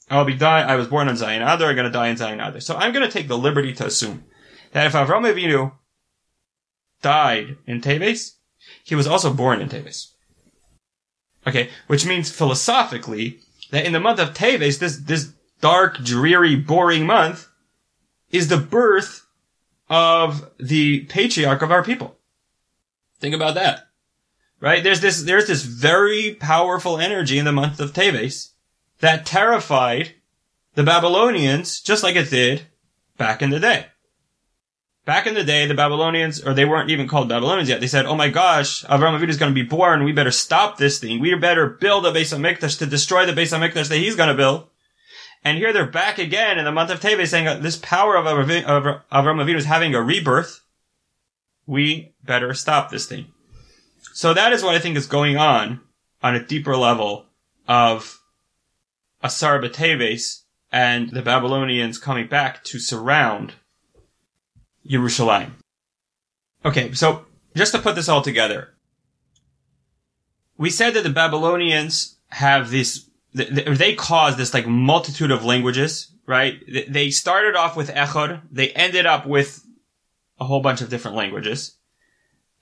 [0.09, 0.67] I'll be dying.
[0.67, 1.69] I was born on Zayin Adar.
[1.69, 2.59] I'm going to die in Zayin Adar.
[2.59, 4.23] So I'm going to take the liberty to assume
[4.71, 5.73] that if Avram Avinu
[7.01, 8.33] died in Teves,
[8.83, 10.11] he was also born in Teves.
[11.47, 13.39] Okay, which means philosophically
[13.71, 17.47] that in the month of Teves, this this dark, dreary, boring month,
[18.29, 19.25] is the birth
[19.89, 22.17] of the patriarch of our people.
[23.19, 23.87] Think about that.
[24.59, 24.83] Right?
[24.83, 28.51] There's this, there's this very powerful energy in the month of Teves
[29.05, 30.15] that terrified
[30.73, 32.63] the Babylonians just like it did
[33.17, 33.85] back in the day.
[35.05, 38.07] Back in the day, the Babylonians, or they weren't even called Babylonians yet, they said,
[38.07, 41.19] oh my gosh, Avram Avinu is going to be born, we better stop this thing,
[41.19, 44.15] we better build a base Beis HaMikdash to destroy the base Beis HaMikdash that he's
[44.15, 44.67] going to build.
[45.43, 49.03] And here they're back again in the month of Teves saying this power of Avram
[49.11, 50.61] Avinu is having a rebirth.
[51.67, 53.27] We better stop this thing.
[54.13, 55.81] So that is what I think is going on
[56.23, 57.27] on a deeper level
[57.67, 58.19] of
[59.25, 63.53] Asar B'Teves and the Babylonians coming back to surround
[64.87, 65.53] Yerushalayim.
[66.63, 68.75] Okay, so just to put this all together,
[70.57, 76.61] we said that the Babylonians have this, they caused this like multitude of languages, right?
[76.87, 79.65] They started off with Echad, they ended up with
[80.39, 81.77] a whole bunch of different languages.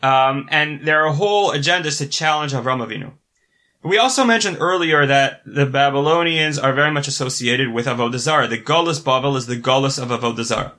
[0.02, 3.14] Um, and their whole agenda is to challenge Avram Avinu.
[3.84, 8.48] We also mentioned earlier that the Babylonians are very much associated with Avodah Zarah.
[8.48, 10.74] The Golas Bavel is the Golas of Avodah Zarah.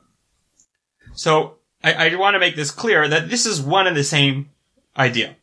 [1.12, 4.50] So I, I want to make this clear that this is one and the same
[4.96, 5.36] idea.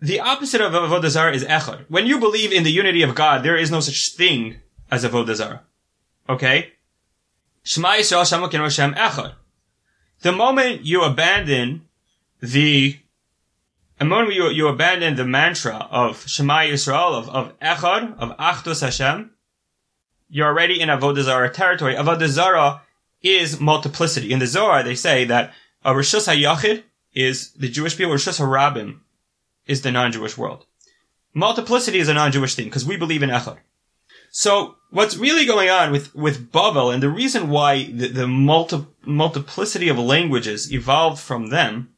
[0.00, 1.84] The opposite of Avodah Zarah is Echad.
[1.88, 4.56] When you believe in the unity of God, there is no such thing
[4.90, 5.62] as Avodah Zarah.
[6.28, 6.72] Okay?
[7.62, 9.34] Shema Yisrael Shema Shem Echad.
[10.22, 11.86] The moment you abandon
[12.40, 12.98] the
[13.98, 18.82] the moment you, you abandon the mantra of Shema Yisrael, of, of Echad, of Achdus
[18.82, 19.30] Hashem,
[20.28, 21.94] you're already in Avodah Zarah territory.
[21.94, 22.82] Avodah Zarah
[23.22, 24.32] is multiplicity.
[24.32, 25.52] In the Zohar, they say that
[25.84, 26.82] a Rishus HaYachid
[27.14, 29.00] is the Jewish people, Rishus HaRabim
[29.66, 30.66] is the non-Jewish world.
[31.32, 33.58] Multiplicity is a non-Jewish thing, because we believe in Echad.
[34.30, 38.84] So, what's really going on with, with Bavel, and the reason why the, the multi,
[39.04, 41.94] multiplicity of languages evolved from them,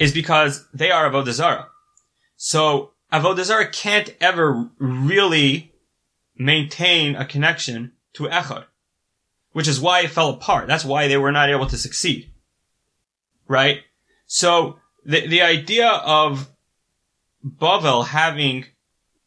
[0.00, 1.68] is because they are Avodah Zarah.
[2.36, 5.72] So, Avodah Zarah can't ever really
[6.36, 8.64] maintain a connection to Echad
[9.52, 10.66] which is why it fell apart.
[10.66, 12.30] That's why they were not able to succeed.
[13.48, 13.80] Right?
[14.26, 16.50] So the, the idea of
[17.44, 18.66] Bavel having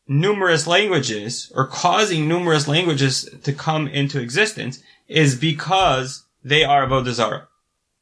[0.07, 7.11] numerous languages or causing numerous languages to come into existence is because they are Avodah
[7.11, 7.47] Zarah.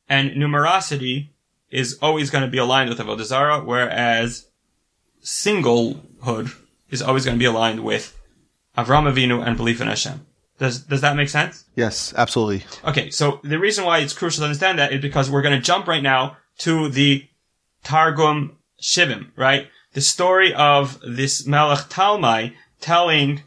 [0.07, 1.29] And numerosity
[1.71, 4.47] is always going to be aligned with Avodah Zarah, whereas
[5.23, 6.53] singlehood
[6.89, 8.17] is always going to be aligned with
[8.77, 10.25] Avram Avinu and belief in Hashem.
[10.59, 11.65] Does does that make sense?
[11.75, 12.65] Yes, absolutely.
[12.85, 15.65] Okay, so the reason why it's crucial to understand that is because we're going to
[15.65, 17.27] jump right now to the
[17.83, 19.69] Targum Shivim, right?
[19.93, 23.41] The story of this Melech Talmai telling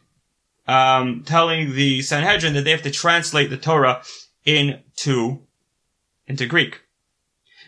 [0.67, 4.03] um, telling the Sanhedrin that they have to translate the Torah
[4.45, 5.41] into
[6.27, 6.81] into Greek.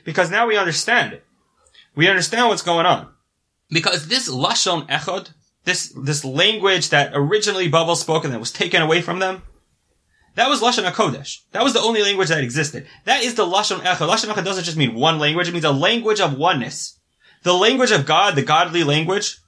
[0.06, 1.24] Because now we understand it.
[1.96, 3.08] We understand what's going on.
[3.68, 5.32] Because this Lashon Echad,
[5.64, 9.42] this this language that originally Babel spoke and that was taken away from them.
[10.36, 11.40] That was Lashon HaKodesh.
[11.52, 12.86] That was the only language that existed.
[13.04, 14.08] That is the Lashon Echad.
[14.08, 17.00] Lashon Echad doesn't just mean one language, it means a language of oneness.
[17.42, 19.38] The language of God, the godly language,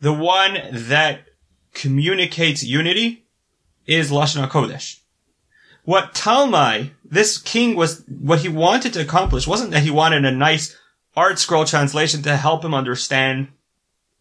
[0.00, 1.24] the one that
[1.72, 3.26] communicates unity,
[3.86, 5.00] is Lashon HaKodesh.
[5.84, 10.32] What Talmai, this king was, what he wanted to accomplish wasn't that he wanted a
[10.32, 10.76] nice
[11.16, 13.48] ArtScroll translation to help him understand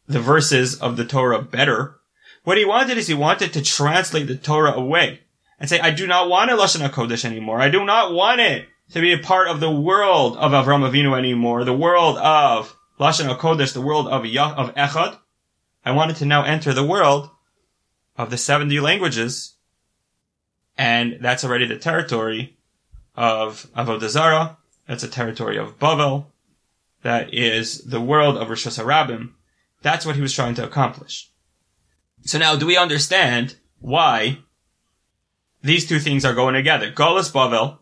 [0.08, 2.00] the verses of the Torah better.
[2.44, 5.22] What he wanted is he wanted to translate the Torah away
[5.60, 7.62] and say, I do not want a Lashon HaKodesh anymore.
[7.62, 11.18] I do not want it to be a part of the world of Avram Avinu
[11.18, 15.18] anymore, the world of Lashon HaKodesh, the world of Yah, of Echad.
[15.86, 17.30] I wanted to now enter the world
[18.18, 19.56] of the 70 languages,
[20.78, 22.58] and that's already the territory
[23.16, 24.58] of Avodah Zarah.
[24.88, 26.26] That's a territory of Bavel.
[27.04, 29.30] That is the world of Rosh Hashanah
[29.84, 31.30] that's what he was trying to accomplish.
[32.22, 34.40] So now, do we understand why
[35.62, 36.92] these two things are going together?
[36.92, 37.80] Golas Bavel,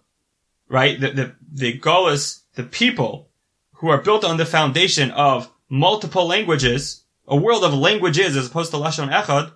[0.67, 0.99] right?
[0.99, 3.29] The, the, the Golas, the people
[3.75, 8.71] who are built on the foundation of multiple languages, a world of languages as opposed
[8.71, 9.53] to Lashon Echad,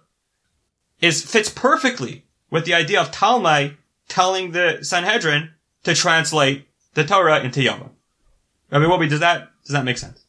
[1.02, 2.25] is, fits perfectly
[2.56, 3.76] with the idea of Talmai
[4.08, 5.52] telling the Sanhedrin
[5.84, 7.90] to translate the Torah into Yava.
[8.72, 10.26] Rabbi Wolbe, does that, does that make sense?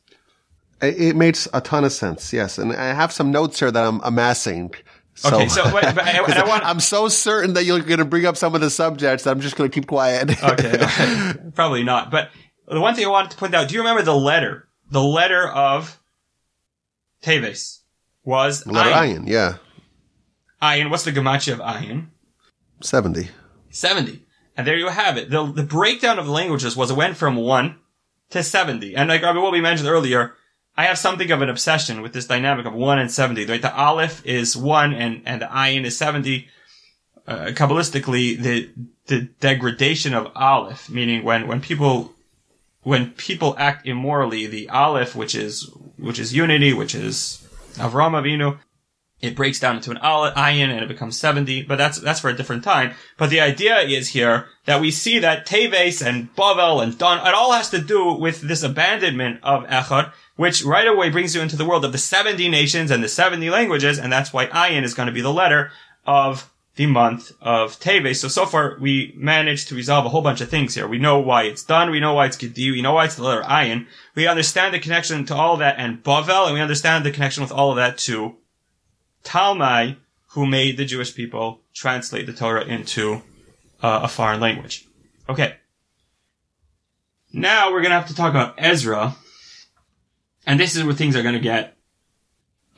[0.83, 2.59] It makes a ton of sense, yes.
[2.59, 4.74] And I have some notes here that I'm amassing.
[5.14, 8.05] So, okay, so wait, but I, I want, I'm so certain that you're going to
[8.05, 10.31] bring up some of the subjects that I'm just going to keep quiet.
[10.43, 12.11] okay, okay, probably not.
[12.11, 12.31] But
[12.66, 14.66] the one thing I wanted to point out, do you remember the letter?
[14.91, 16.01] The letter of
[17.22, 17.83] Teves
[18.24, 19.20] was letter Ayin.
[19.20, 19.55] Ayin, yeah.
[20.61, 22.09] Ayin, what's the gematria of Ayin?
[22.87, 23.28] 70.
[23.70, 24.22] 70.
[24.57, 25.30] And there you have it.
[25.30, 27.76] The, the breakdown of the languages was it went from 1
[28.30, 28.97] to 70.
[28.97, 30.34] And like what we mentioned earlier,
[30.76, 33.47] I have something of an obsession with this dynamic of 1 and 70.
[33.47, 33.61] Right?
[33.61, 36.49] The Aleph is 1 and, and the Ayin is 70.
[37.26, 38.70] Uh, Kabbalistically, the,
[39.07, 42.12] the degradation of Aleph, meaning when, when people,
[42.82, 45.68] when people act immorally, the Aleph, which is,
[45.99, 48.59] which is unity, which is Avram Avinu,
[49.27, 52.37] it breaks down into an ayin and it becomes 70, but that's, that's for a
[52.37, 52.95] different time.
[53.16, 57.35] But the idea is here that we see that Teves and Bavel and Dun, it
[57.35, 61.57] all has to do with this abandonment of Echad, which right away brings you into
[61.57, 64.95] the world of the 70 nations and the 70 languages, and that's why ayin is
[64.95, 65.70] going to be the letter
[66.07, 68.16] of the month of Teves.
[68.16, 70.87] So, so far, we managed to resolve a whole bunch of things here.
[70.87, 71.91] We know why it's Dun.
[71.91, 72.70] We know why it's Gedi.
[72.70, 73.87] We know why it's the letter ayin.
[74.14, 77.43] We understand the connection to all of that and Bavel, and we understand the connection
[77.43, 78.37] with all of that to
[79.27, 79.97] Talmai,
[80.29, 83.22] who made the Jewish people translate the Torah into
[83.83, 84.87] uh, a foreign language.
[85.29, 85.57] Okay.
[87.33, 89.16] Now we're gonna have to talk about Ezra,
[90.47, 91.77] and this is where things are gonna get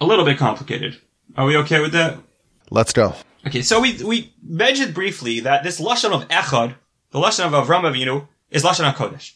[0.00, 0.96] a little bit complicated.
[1.36, 2.18] Are we okay with that?
[2.70, 3.14] Let's go.
[3.46, 6.74] Okay, so we we mentioned briefly that this lashon of echad,
[7.10, 9.34] the lashon of Avram Avinu, is lashon hakodesh.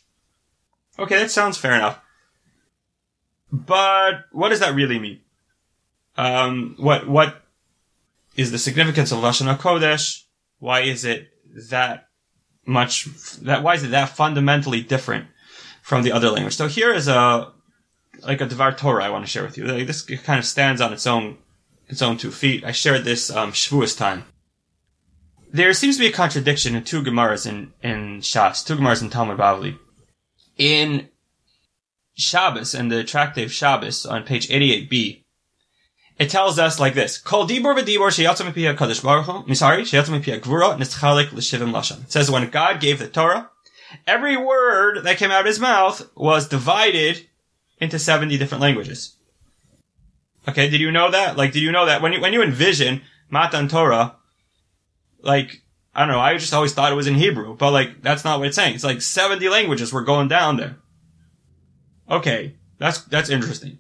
[0.99, 2.01] Okay, that sounds fair enough.
[3.53, 5.21] But what does that really mean?
[6.17, 7.43] Um, what what
[8.37, 10.23] is the significance of lashon hakodesh?
[10.59, 11.29] Why is it
[11.71, 12.09] that
[12.67, 13.07] much?
[13.43, 15.27] That why is it that fundamentally different
[15.83, 16.57] from the other language?
[16.57, 17.53] So here is a
[18.23, 19.65] like a Devar Torah I want to share with you.
[19.65, 21.39] Like, This kind of stands on its own
[21.89, 22.65] its own two feet.
[22.65, 24.25] I shared this um, Shavuos time.
[25.53, 29.11] There seems to be a contradiction in two Gemaras in, in Shas, two Gemaras in
[29.11, 29.79] Talmud Bavli.
[30.57, 31.11] In
[32.15, 35.22] Shabbos, and the tractate Shabbos on page 88b,
[36.19, 41.73] it tells us like this: "Kol dibor v'dibor kadosh baruch hu, misari gvura nitzchalik l'shivim
[41.73, 43.51] lashon." It says when God gave the Torah,
[44.07, 47.27] every word that came out of His mouth was divided
[47.81, 49.17] into seventy different languages.
[50.49, 51.37] Okay, did you know that?
[51.37, 54.17] Like, did you know that when you when you envision Matan Torah,
[55.21, 55.63] like
[55.95, 58.39] I don't know, I just always thought it was in Hebrew, but like that's not
[58.39, 58.75] what it's saying.
[58.75, 60.77] It's like seventy languages were going down there.
[62.11, 63.79] Okay, that's that's interesting.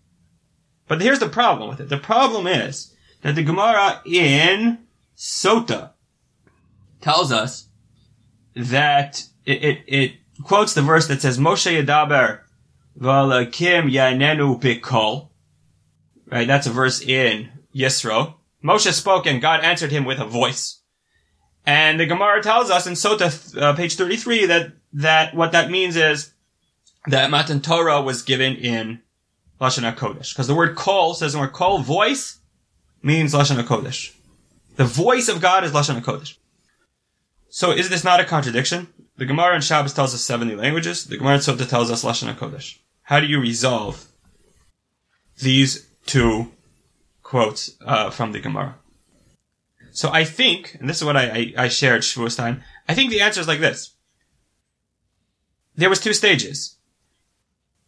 [0.92, 1.88] But here's the problem with it.
[1.88, 4.80] The problem is that the Gemara in
[5.16, 5.92] Sota
[7.00, 7.68] tells us
[8.54, 10.12] that it, it, it
[10.44, 12.40] quotes the verse that says Moshe Yadaber
[13.00, 15.30] Valakim Yanenu Bikol.
[16.30, 18.34] Right, that's a verse in Yisro.
[18.62, 20.82] Moshe spoke and God answered him with a voice.
[21.64, 25.96] And the Gemara tells us in Sota, uh, page 33, that, that what that means
[25.96, 26.34] is
[27.06, 29.00] that Matan Torah was given in
[29.62, 30.34] Lashon HaKodesh.
[30.34, 32.40] Because the word kol says the word kol, voice,
[33.00, 34.12] means Lashon HaKodesh.
[34.74, 36.36] The voice of God is Lashon HaKodesh.
[37.48, 38.88] So is this not a contradiction?
[39.18, 41.04] The Gemara in Shabbos tells us 70 languages.
[41.04, 42.78] The Gemara in Sota tells us Lashon HaKodesh.
[43.02, 44.08] How do you resolve
[45.40, 46.50] these two
[47.22, 48.76] quotes uh, from the Gemara?
[49.92, 53.10] So I think, and this is what I, I, I shared Shavuos time, I think
[53.10, 53.94] the answer is like this.
[55.76, 56.78] There was two stages.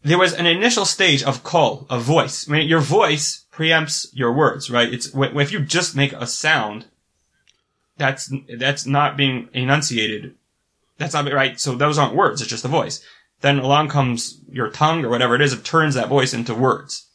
[0.05, 2.47] There was an initial stage of call, of voice.
[2.47, 4.93] I mean, your voice preempts your words, right?
[4.93, 6.85] It's, if you just make a sound,
[7.97, 10.35] that's, that's not being enunciated.
[10.99, 11.59] That's not right.
[11.59, 12.39] So those aren't words.
[12.39, 13.03] It's just a voice.
[13.41, 15.53] Then along comes your tongue or whatever it is.
[15.53, 17.07] It turns that voice into words.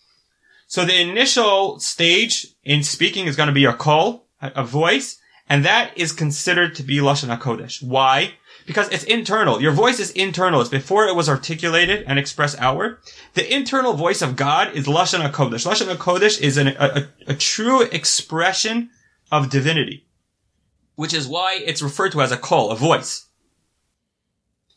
[0.66, 5.64] So the initial stage in speaking is going to be a call, a, voice, and
[5.64, 7.84] that is considered to be Lashon HaKodesh.
[7.84, 8.34] Why?
[8.70, 9.60] Because it's internal.
[9.60, 10.60] Your voice is internal.
[10.60, 12.98] It's before it was articulated and expressed outward.
[13.34, 15.66] The internal voice of God is Lashon HaKodesh.
[15.66, 18.90] Lashon HaKodesh is an, a, a, a true expression
[19.32, 20.06] of divinity,
[20.94, 23.26] which is why it's referred to as a call, a voice.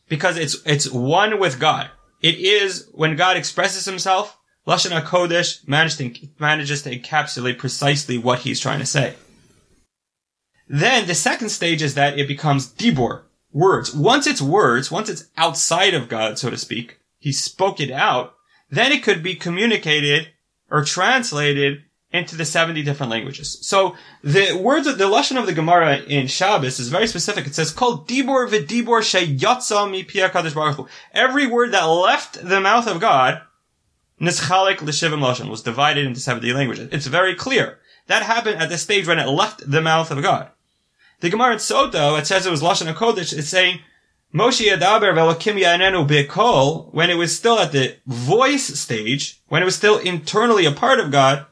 [0.08, 1.88] Because it's, it's one with God.
[2.20, 4.36] It is, when God expresses himself,
[4.66, 9.14] Lashon HaKodesh manages to, manages to encapsulate precisely what he's trying to say.
[10.66, 13.22] Then the second stage is that it becomes dibor,
[13.54, 13.94] words.
[13.94, 18.34] Once it's words, once it's outside of God, so to speak, he spoke it out,
[18.68, 20.28] then it could be communicated
[20.70, 23.58] or translated into the 70 different languages.
[23.66, 27.46] So the words of the lashon of the Gemara in Shabbos is very specific.
[27.46, 32.60] It says, called dibor v'dibor sheyatza mi kadosh baruch Hu." Every word that left the
[32.60, 33.40] mouth of God,
[34.20, 36.88] nischalik l'shivim lashon, was divided into 70 languages.
[36.92, 37.78] It's very clear.
[38.06, 40.50] That happened at the stage when it left the mouth of God.
[41.20, 43.80] The Gemara in Sota, it says it was Lashon HaKodesh, it's saying,
[44.34, 49.64] Moshe Yadaber Velokim Yanenu Bekol, when it was still at the voice stage, when it
[49.64, 51.46] was still internally a part of God,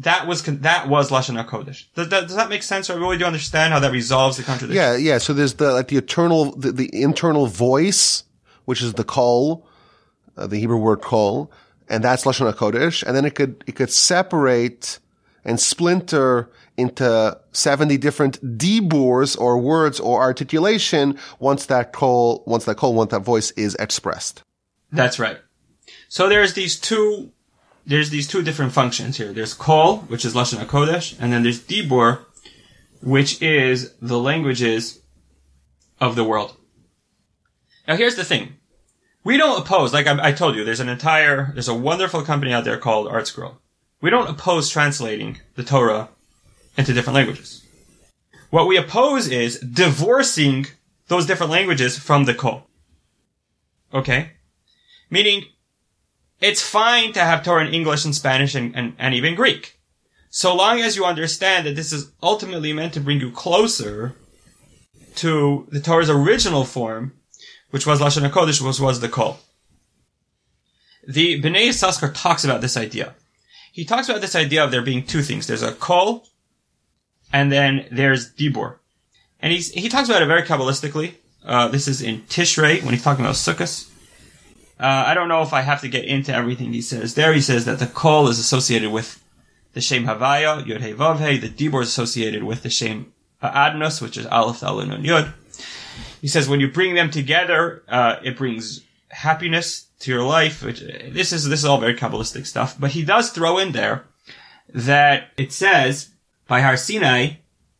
[0.00, 1.86] that was that was lashon hakodesh.
[1.94, 2.88] Does that, does that make sense?
[2.88, 4.76] Or really do you understand how that resolves the contradiction?
[4.76, 5.18] Yeah, yeah.
[5.18, 8.24] So there's the like the eternal, the, the internal voice,
[8.64, 9.66] which is the kol,
[10.36, 11.50] uh, the Hebrew word kol,
[11.88, 13.02] and that's lashon hakodesh.
[13.02, 15.00] And then it could it could separate
[15.48, 22.76] and splinter into 70 different diburs or words or articulation once that call, once that
[22.76, 24.44] call, once that voice is expressed.
[24.92, 25.38] That's right.
[26.08, 27.32] So there's these two
[27.86, 29.32] there's these two different functions here.
[29.32, 32.18] There's kol, which is lashon hakodesh, and then there's dibur,
[33.02, 35.00] which is the languages
[35.98, 36.54] of the world.
[37.86, 38.56] Now here's the thing.
[39.24, 42.52] We don't oppose, like I, I told you, there's an entire, there's a wonderful company
[42.52, 43.56] out there called ArtScroll.
[44.00, 46.08] We don't oppose translating the Torah
[46.76, 47.64] into different languages.
[48.50, 50.66] What we oppose is divorcing
[51.08, 52.68] those different languages from the kol.
[53.92, 54.32] Okay?
[55.10, 55.44] Meaning,
[56.40, 59.78] it's fine to have Torah in English and Spanish and, and, and even Greek.
[60.30, 64.14] So long as you understand that this is ultimately meant to bring you closer
[65.16, 67.12] to the Torah's original form,
[67.70, 69.40] which was Lashon HaKodesh, which was the Kol.
[71.06, 73.14] The Bnei Yissaschar talks about this idea.
[73.78, 75.46] He talks about this idea of there being two things.
[75.46, 76.26] There's a Kol,
[77.32, 78.78] and then there's Dibur.
[79.38, 81.14] And he's, he talks about it very Kabbalistically.
[81.44, 83.88] Uh, this is in Tishrei, when he's talking about Sukkot.
[84.80, 87.32] Uh, I don't know if I have to get into everything he says there.
[87.32, 89.22] He says that the kol is associated with
[89.74, 91.40] the Shem Havaya, Yud Hey Vav.
[91.40, 95.32] The Dibur is associated with the Shem Adnos, which is Aleph Tal Nun Yud.
[96.20, 98.80] He says when you bring them together, uh, it brings
[99.10, 100.62] happiness to your life.
[100.62, 102.78] Which, this is this is all very kabbalistic stuff.
[102.78, 104.04] But he does throw in there
[104.68, 106.10] that it says
[106.46, 107.36] by Har Sinai,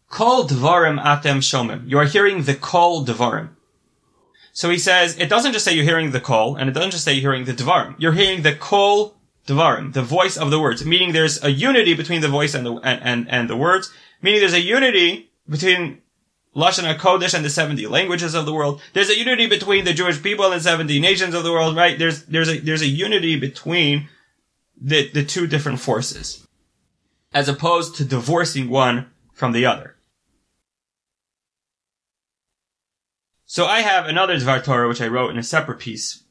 [0.09, 1.89] Kol Dvarim Atem Shomim.
[1.89, 3.51] You are hearing the Kol Dvarim.
[4.59, 7.05] So he says, it doesn't just say you're hearing the call, and it doesn't just
[7.05, 7.95] say you're hearing the dvarim.
[7.97, 9.15] You're hearing the kol
[9.47, 12.75] dvarim, the voice of the words, meaning there's a unity between the voice and the,
[12.79, 16.03] and, and, and the words, meaning there's a unity between
[16.57, 18.81] Lashon HaKodesh and the 70 languages of the world.
[18.93, 21.99] There's a unity between the Jewish people and 70 nations of the world, right?
[21.99, 24.09] There's, there's a, there's a unity between
[24.81, 26.47] the, the two different forces.
[27.33, 29.97] As opposed to divorcing one from the other.
[33.45, 36.23] So I have another Dvar Torah which I wrote in a separate piece,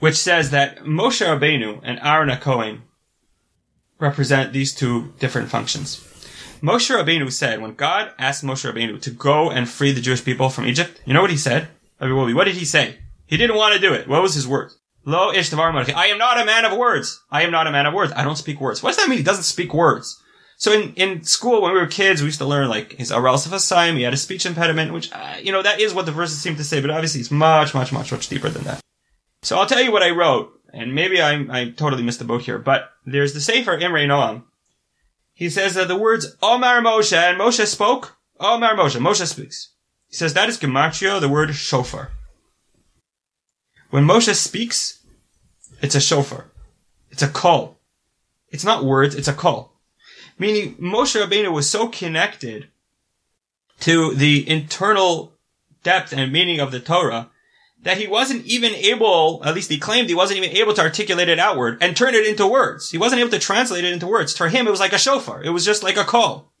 [0.00, 2.82] which says that Moshe Rabbeinu and Aaron HaKohen
[3.98, 5.96] represent these two different functions.
[6.64, 10.48] Moshe Rabbeinu said, when God asked Moshe Rabbeinu to go and free the Jewish people
[10.48, 11.68] from Egypt, you know what he said?
[11.98, 12.96] What did he say?
[13.26, 14.08] He didn't want to do it.
[14.08, 14.70] What was his word?
[15.04, 17.22] Lo ish I am not a man of words.
[17.30, 18.14] I am not a man of words.
[18.16, 18.82] I don't speak words.
[18.82, 19.18] What does that mean?
[19.18, 20.18] He doesn't speak words.
[20.56, 23.36] So in, in school, when we were kids, we used to learn like his Aral
[23.36, 26.40] Safasayim, he had a speech impediment, which, uh, you know, that is what the verses
[26.40, 28.80] seem to say, but obviously it's much, much, much, much deeper than that.
[29.42, 32.42] So I'll tell you what I wrote, and maybe I, I totally missed the boat
[32.42, 34.44] here, but there's the Sefer Imre Noam.
[35.34, 39.72] He says that the words Omar Moshe, and Moshe spoke, Omar Moshe, Moshe speaks.
[40.08, 42.12] He says that is Gematria, the word shofar.
[43.90, 45.04] When Moshe speaks,
[45.82, 46.46] it's a shofar.
[47.10, 47.80] It's a call.
[48.48, 49.72] It's not words, it's a call.
[50.38, 52.68] Meaning Moshe Rabbeinu was so connected
[53.80, 55.32] to the internal
[55.82, 57.30] depth and meaning of the Torah
[57.84, 61.28] that he wasn't even able, at least he claimed he wasn't even able to articulate
[61.28, 62.90] it outward and turn it into words.
[62.90, 64.36] He wasn't able to translate it into words.
[64.36, 65.42] For him, it was like a shofar.
[65.42, 66.52] It was just like a call.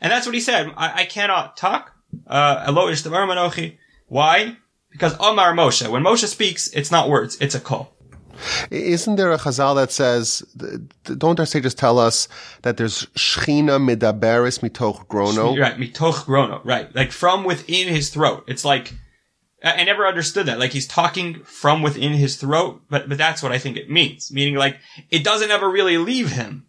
[0.00, 0.72] And that's what he said.
[0.76, 1.92] I, I cannot talk.
[2.26, 2.72] Uh,
[4.08, 4.56] Why?
[4.90, 5.88] Because Omar Moshe.
[5.88, 7.38] When Moshe speaks, it's not words.
[7.40, 7.96] It's a call.
[8.70, 10.42] Isn't there a chazal that says,
[11.04, 12.28] don't our sages tell us
[12.62, 15.58] that there's shchina medaberis mitoch grono?
[15.58, 16.94] Right, mitoch grono, right.
[16.94, 18.44] Like from within his throat.
[18.46, 18.94] It's like,
[19.62, 20.58] I never understood that.
[20.58, 24.32] Like he's talking from within his throat, but, but that's what I think it means.
[24.32, 24.78] Meaning like,
[25.10, 26.66] it doesn't ever really leave him.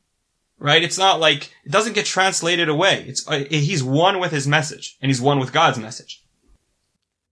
[0.59, 0.83] Right?
[0.83, 3.03] It's not like, it doesn't get translated away.
[3.07, 6.23] It's, uh, he's one with his message, and he's one with God's message.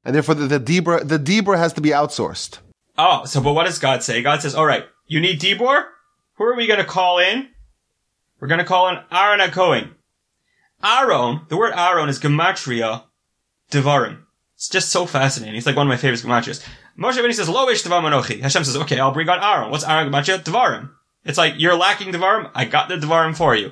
[0.04, 2.58] And therefore the, the Dibra, the Dibra has to be outsourced.
[2.98, 4.22] Oh, so but what does God say?
[4.22, 5.86] God says, all right, you need Dibor?
[6.36, 7.50] Who are we going to call in?
[8.40, 9.92] We're going to call in Aaron HaKohen.
[10.84, 13.04] Aaron, the word Aaron is gematria
[13.70, 14.24] devarim.
[14.62, 15.56] It's just so fascinating.
[15.56, 16.64] It's like one of my favorite gematrias.
[16.96, 18.42] Moshe Rabbeinu says, Lo ish manochi.
[18.42, 19.72] Hashem says, okay, I'll bring on Aaron.
[19.72, 20.38] What's Aaron gematria?
[20.38, 20.92] Devarim.
[21.26, 22.52] It's like, you're lacking devarim?
[22.54, 23.72] I got the devarim for you.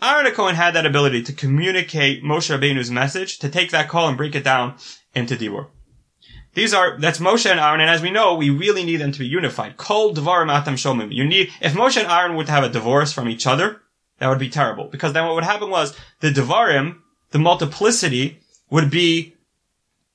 [0.00, 4.16] Aaron HaKohen had that ability to communicate Moshe Rabbeinu's message, to take that call and
[4.16, 4.76] break it down
[5.14, 5.66] into Dibor.
[6.54, 9.18] These are, that's Moshe and Aaron, and as we know, we really need them to
[9.18, 9.76] be unified.
[9.76, 11.12] Kol Devarim Atam Shomim.
[11.12, 13.82] You need, if Moshe and Aaron were to have a divorce from each other,
[14.18, 14.86] that would be terrible.
[14.86, 16.96] Because then what would happen was, the Devarim,
[17.30, 19.34] the multiplicity, would be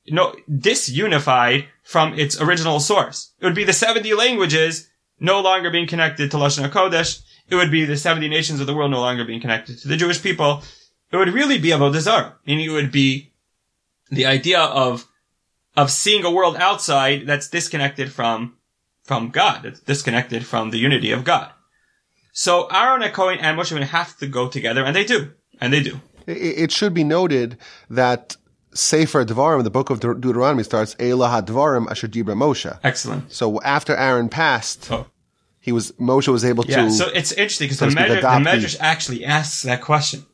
[0.08, 3.34] no, disunified from its original source.
[3.40, 4.88] It would be the 70 languages
[5.20, 7.22] no longer being connected to Lashon HaKodesh.
[7.50, 9.98] It would be the 70 nations of the world no longer being connected to the
[9.98, 10.64] Jewish people.
[11.12, 13.32] It would really be Avodah Zarah, meaning it would be
[14.10, 15.06] the idea of,
[15.76, 18.58] of seeing a world outside that's disconnected from,
[19.04, 19.64] from God.
[19.64, 21.52] That's disconnected from the unity of God.
[22.34, 25.32] So Aaron and Cohen and Moshe have to go together, and they do.
[25.62, 26.02] And they do.
[26.28, 27.58] It should be noted
[27.90, 28.36] that
[28.76, 32.78] Sefer Devarim, the book of De- Deuteronomy, starts Elah Dvarim Asher Dibra Moshe.
[32.84, 33.32] Excellent.
[33.32, 35.08] So after Aaron passed, Oh.
[35.60, 36.92] he was Moshe was able Yeah, to.
[36.92, 39.82] so it's interesting because so the, to speak, Medrash, adopt the Medrash actually asks that
[39.82, 40.26] question.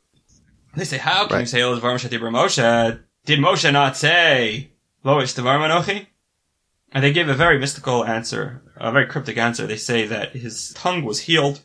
[0.75, 2.99] They say, how can you say Elah Dvarim Asher Dibra Moshe?
[3.25, 4.71] Did Moshe not say
[5.03, 6.07] Lo Ish Dvarim Anochi?
[6.93, 9.65] And they give a very mystical answer, a very cryptic answer.
[9.67, 11.61] They say that his tongue was healed.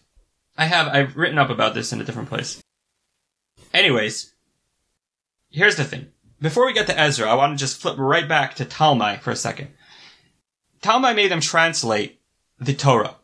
[0.56, 2.62] I have, I've written up about this in a different place.
[3.74, 4.34] Anyways,
[5.50, 6.08] here's the thing.
[6.40, 9.30] Before we get to Ezra, I want to just flip right back to Talmai for
[9.30, 9.68] a second.
[10.82, 12.20] Talmai made them translate
[12.58, 13.16] the Torah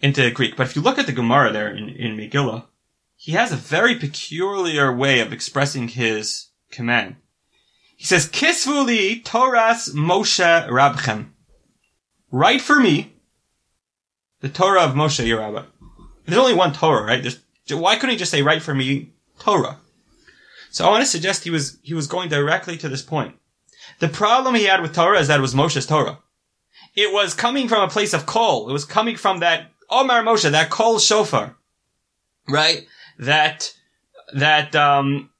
[0.00, 2.64] into Greek, but if you look at the Gemara there in, in Megillah,
[3.16, 7.16] he has a very peculiar way of expressing his command.
[7.96, 11.30] He says, Kisvuli Toras Moshe Rabchem.
[12.30, 13.12] Write for me
[14.40, 15.64] the Torah of Moshe your Rabbi.
[16.26, 17.22] There's only one Torah, right?
[17.22, 17.40] There's,
[17.70, 19.78] why couldn't he just say, write for me Torah?
[20.74, 23.36] So I want to suggest he was, he was going directly to this point.
[24.00, 26.18] The problem he had with Torah is that it was Moshe's Torah.
[26.96, 28.68] It was coming from a place of call.
[28.68, 31.54] It was coming from that Omar Moshe, that call shofar,
[32.48, 32.88] right?
[33.20, 33.72] That,
[34.34, 35.30] that, um,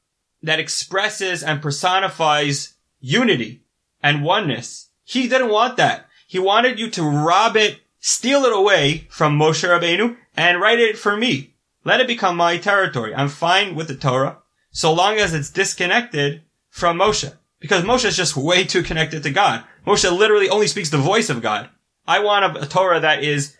[0.44, 3.64] that expresses and personifies unity
[4.04, 4.90] and oneness.
[5.02, 6.06] He didn't want that.
[6.28, 10.96] He wanted you to rob it, steal it away from Moshe Rabbeinu and write it
[10.96, 11.54] for me.
[11.82, 13.12] Let it become my territory.
[13.12, 14.38] I'm fine with the Torah
[14.74, 17.32] so long as it's disconnected from Moshe.
[17.60, 19.64] Because Moshe is just way too connected to God.
[19.86, 21.70] Moshe literally only speaks the voice of God.
[22.06, 23.56] I want a, a Torah that is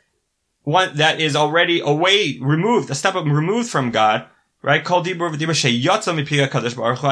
[0.65, 4.27] one that is already away, removed, a step removed from God,
[4.61, 4.85] right?
[4.85, 5.07] Called.
[5.07, 5.15] I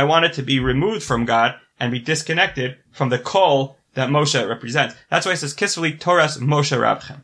[0.05, 4.49] want it to be removed from God and be disconnected from the call that Moshe
[4.49, 4.97] represents.
[5.11, 7.23] That's why it says Kisveli Toras Moshe Rabchem.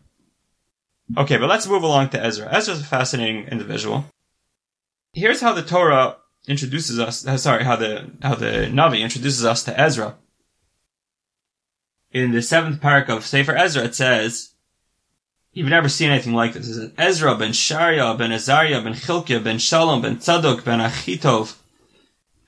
[1.16, 2.54] Okay, but let's move along to Ezra.
[2.54, 4.04] Ezra's a fascinating individual.
[5.12, 6.18] Here's how the Torah
[6.48, 7.26] introduces us.
[7.26, 10.16] uh, Sorry, how the how the Navi introduces us to Ezra.
[12.10, 14.54] In the seventh parak of Sefer Ezra, it says,
[15.52, 19.44] "You've never seen anything like this." It says, "Ezra ben Sharia ben Azariah ben Chilkiah
[19.44, 21.56] ben Shalom ben Tzadok ben Achitov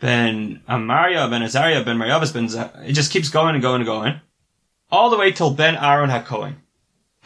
[0.01, 2.46] ben Amaria ben Azariah ben Mariavas ben."
[2.88, 4.20] It just keeps going and going and going,
[4.90, 6.57] all the way till Ben Aaron HaKohen.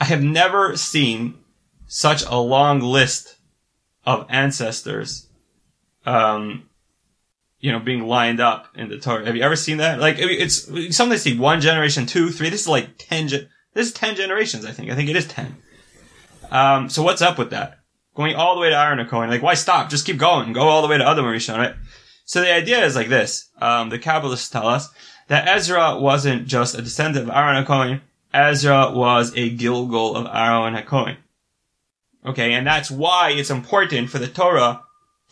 [0.00, 1.38] I have never seen
[1.86, 3.36] such a long list
[4.04, 5.23] of ancestors,
[6.06, 6.68] um,
[7.60, 9.24] you know, being lined up in the Torah.
[9.24, 9.98] Have you ever seen that?
[9.98, 10.64] Like, it's
[10.96, 12.50] sometimes see one generation, two, three.
[12.50, 13.28] This is like ten.
[13.28, 14.64] Ge- this is ten generations.
[14.66, 14.90] I think.
[14.90, 15.56] I think it is ten.
[16.50, 17.78] Um, so what's up with that?
[18.14, 19.30] Going all the way to Aaron Cohen.
[19.30, 19.90] Like, why stop?
[19.90, 20.52] Just keep going.
[20.52, 21.74] Go all the way to Adam Rishon, right?
[22.24, 23.50] So the idea is like this.
[23.60, 24.88] Um, the Kabbalists tell us
[25.28, 28.02] that Ezra wasn't just a descendant of Aaron Cohen.
[28.32, 31.16] Ezra was a Gilgul of Aaron HaKohen.
[32.26, 34.83] Okay, and that's why it's important for the Torah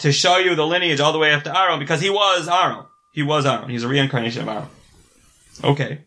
[0.02, 2.84] to show you the lineage all the way up to Aaron, because he was Aaron.
[3.12, 3.70] He was Aaron.
[3.70, 4.68] He's a reincarnation of Aaron.
[5.62, 6.04] Okay.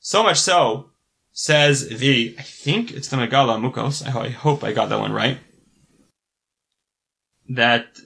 [0.00, 0.90] So much so,
[1.32, 5.12] says the, I think it's the Megaleh Amukos, I, I hope I got that one
[5.12, 5.38] right,
[7.50, 7.98] that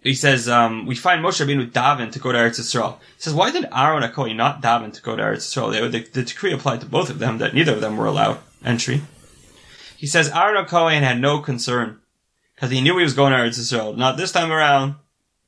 [0.00, 2.98] he says, um, we find Moshe Rabbeinu daven to go to Eretz Yisrael.
[3.16, 5.90] He says, why did Aaron and not daven to go to Eretz Yisrael?
[5.90, 9.02] The, the decree applied to both of them that neither of them were allowed entry.
[9.96, 12.00] He says Aaron and had no concern
[12.62, 13.96] because he knew he was going to Eretz Yisrael.
[13.96, 14.94] Not this time around,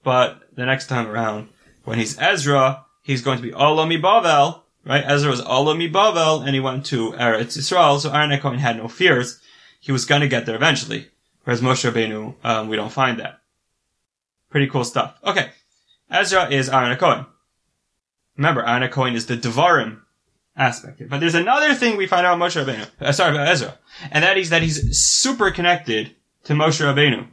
[0.03, 1.49] but the next time around.
[1.85, 5.05] When he's Ezra, he's going to be Olami Bavel, right?
[5.07, 8.77] Ezra was Olami Bavel and he went to Eretz Yisrael, so Aaron and Kohen had
[8.77, 9.41] no fears.
[9.79, 11.09] He was going to get there eventually.
[11.45, 13.39] Whereas Moshe Rabbeinu, um, we don't find that.
[14.51, 15.17] Pretty cool stuff.
[15.23, 15.51] Okay.
[16.11, 17.27] Ezra is Aaron Cohen.
[18.37, 20.01] Remember, Aaron Cohen is the Devarim
[20.57, 21.01] aspect.
[21.09, 22.89] But there's another thing we find out about Moshe Rabbeinu.
[23.01, 23.79] Uh, sorry, about Ezra.
[24.11, 27.27] And that is that he's super connected to Moshe Rabbeinu.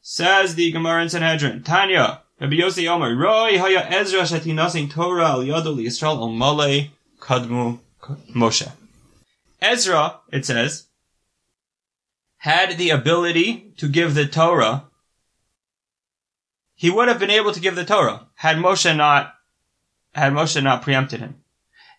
[0.00, 1.62] Says the Gemara in Sanhedrin.
[1.62, 2.22] Tanya.
[2.40, 3.14] Rabbi Yossi Omer.
[3.16, 7.78] Roy haya Ezra shetinasin Torah al yadu li Yisrael al kadmu
[8.34, 8.70] Moshe.
[9.62, 10.88] Ezra, it says,
[12.38, 14.84] had the ability to give the Torah
[16.74, 19.34] he would have been able to give the Torah had Moshe not
[20.14, 21.36] had Moshe not preempted him.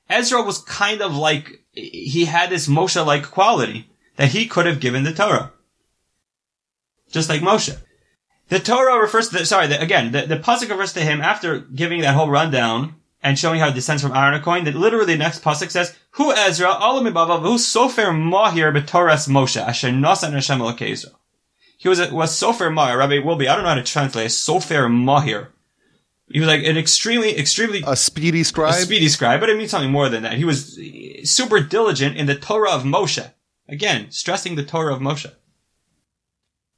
[0.10, 5.04] Ezra was kind of like he had this Moshe-like quality that he could have given
[5.04, 5.52] the Torah,
[7.12, 7.78] just like Moshe.
[8.50, 11.60] The Torah refers to the, sorry, the, again, the, the pasuk refers to him after
[11.60, 14.66] giving that whole rundown and showing how it descends from Aaron coin.
[14.66, 19.60] That literally the next pasuk says, "Who Ezra alam ibavav who sofer mahir b'Toras Moshe
[19.60, 21.14] asher nasan Hashem Elokeizra."
[21.78, 23.00] He was a, was sofer mahir.
[23.00, 25.48] Rabbi Wolbe, I don't know how to translate sofer mahir.
[26.28, 28.74] He was like an extremely, extremely A speedy scribe.
[28.74, 30.34] a speedy scribe, but it means something more than that.
[30.34, 30.80] He was
[31.24, 33.32] super diligent in the Torah of Moshe.
[33.70, 35.32] Again, stressing the Torah of Moshe.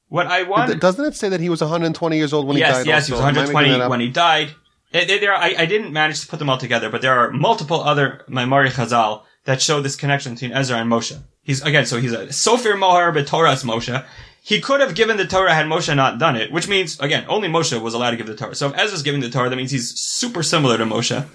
[0.09, 2.85] What I want, Doesn't it say that he was 120 years old when he died?
[2.85, 3.29] yes, yes, he was also?
[3.29, 4.55] Am I making 120 when he died.
[4.91, 7.81] There, there I, I didn't manage to put them all together, but there are multiple
[7.81, 11.21] other Maimari Chazal that show this connection between Ezra and Moshe.
[11.43, 14.05] He's again, so he's a Sofer Mohar Toras Moshe.
[14.41, 17.49] He could have given the Torah had Moshe not done it, which means again, only
[17.49, 18.55] Moshe was allowed to give the Torah.
[18.55, 21.25] So if Ezra's giving the Torah, that means he's super similar to Moshe.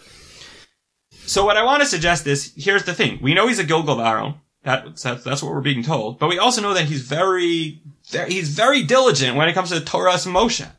[1.27, 4.05] So what I want to suggest is, here's the thing: we know he's a Gilgul
[4.05, 4.35] Aaron.
[4.65, 6.19] That, that's, that's what we're being told.
[6.19, 7.81] But we also know that he's very,
[8.29, 10.71] he's very diligent when it comes to the Toras Moshe.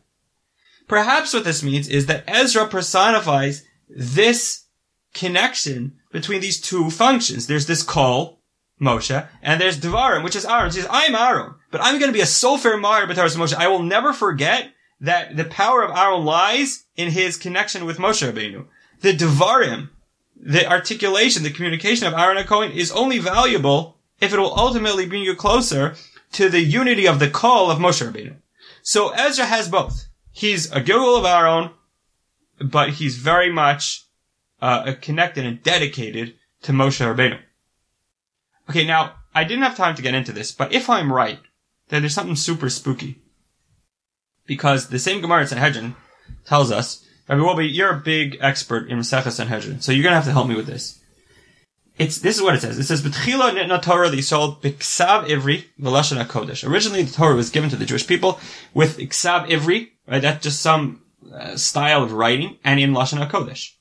[0.88, 4.66] Perhaps what this means is that Ezra personifies this
[5.14, 7.48] connection between these two functions.
[7.48, 8.40] There's this call,
[8.82, 10.72] Moshe, and there's Devarim, which is Aaron.
[10.72, 13.54] He says, I'm Aaron, but I'm going to be a Sofer Mar B'Toras Moshe.
[13.54, 18.30] I will never forget that the power of Aaron lies in his connection with Moshe
[18.30, 18.66] Rabbeinu.
[19.02, 19.90] The Devarim,
[20.46, 25.24] the articulation, the communication of Aaron Cohen is only valuable if it will ultimately bring
[25.24, 25.96] you closer
[26.34, 28.36] to the unity of the call of Moshe Rabbeinu.
[28.82, 30.08] So Ezra has both.
[30.32, 31.72] He's a Gilgul of Aaron,
[32.60, 34.06] but he's very much
[34.62, 37.40] uh, connected and dedicated to Moshe Rabbeinu.
[38.70, 41.40] Okay, now I didn't have time to get into this, but if I'm right,
[41.88, 43.22] then there's something super spooky.
[44.46, 45.96] Because the same Gemara in Sanhedrin
[46.46, 50.26] tells us, Rabbi Wolbe, you're a big expert in Masechah Sanhedrin, so you're gonna have
[50.26, 51.00] to help me with this.
[51.98, 52.80] It's, this is what it says.
[52.80, 56.68] It says, B'tchila nitna Torah l'Yisrael b'ksav ivri v'lashon HaKodesh.
[56.68, 58.40] Originally, the Torah was given to the Jewish people
[58.74, 60.22] with ksav ivri, right?
[60.22, 63.74] That's just some uh, style of writing, and in Lashon HaKodesh.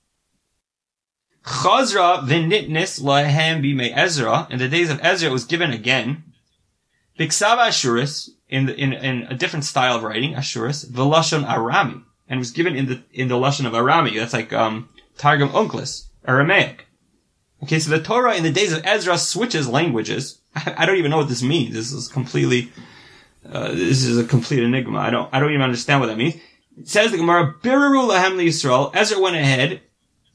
[1.44, 4.46] Chazra v'nitnis lahem b'mei Ezra.
[4.50, 6.22] In the days of Ezra, it was given again.
[7.18, 12.04] B'ksav Ashuris, in, the, in, in a different style of writing, Ashuris, v'lashon Arami.
[12.32, 14.16] And was given in the, in the Lashon of Arami.
[14.16, 16.86] That's like, um, Targum Onkelos, Aramaic.
[17.62, 20.40] Okay, so the Torah in the days of Ezra switches languages.
[20.56, 21.74] I, I don't even know what this means.
[21.74, 22.72] This is completely,
[23.46, 24.98] uh, this is a complete enigma.
[24.98, 26.36] I don't, I don't even understand what that means.
[26.78, 28.94] It says the Gemara, Biraru lahem Yisrael.
[28.94, 29.82] Ezra went ahead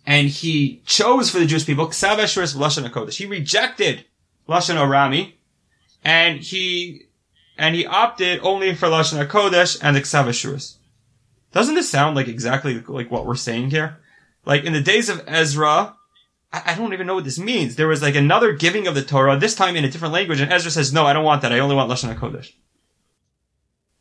[0.05, 3.17] and he chose for the Jewish people, Ksav Lashon HaKodesh.
[3.17, 4.05] He rejected
[4.47, 5.33] Lashon Arami
[6.03, 7.07] and he,
[7.57, 10.76] and he opted only for Lashon HaKodesh and the Ksav.
[11.51, 13.97] Doesn't this sound like exactly like what we're saying here?
[14.45, 15.95] Like in the days of Ezra,
[16.51, 17.75] I, don't even know what this means.
[17.75, 20.51] There was like another giving of the Torah, this time in a different language, and
[20.51, 21.51] Ezra says, no, I don't want that.
[21.51, 22.53] I only want Lashon HaKodesh.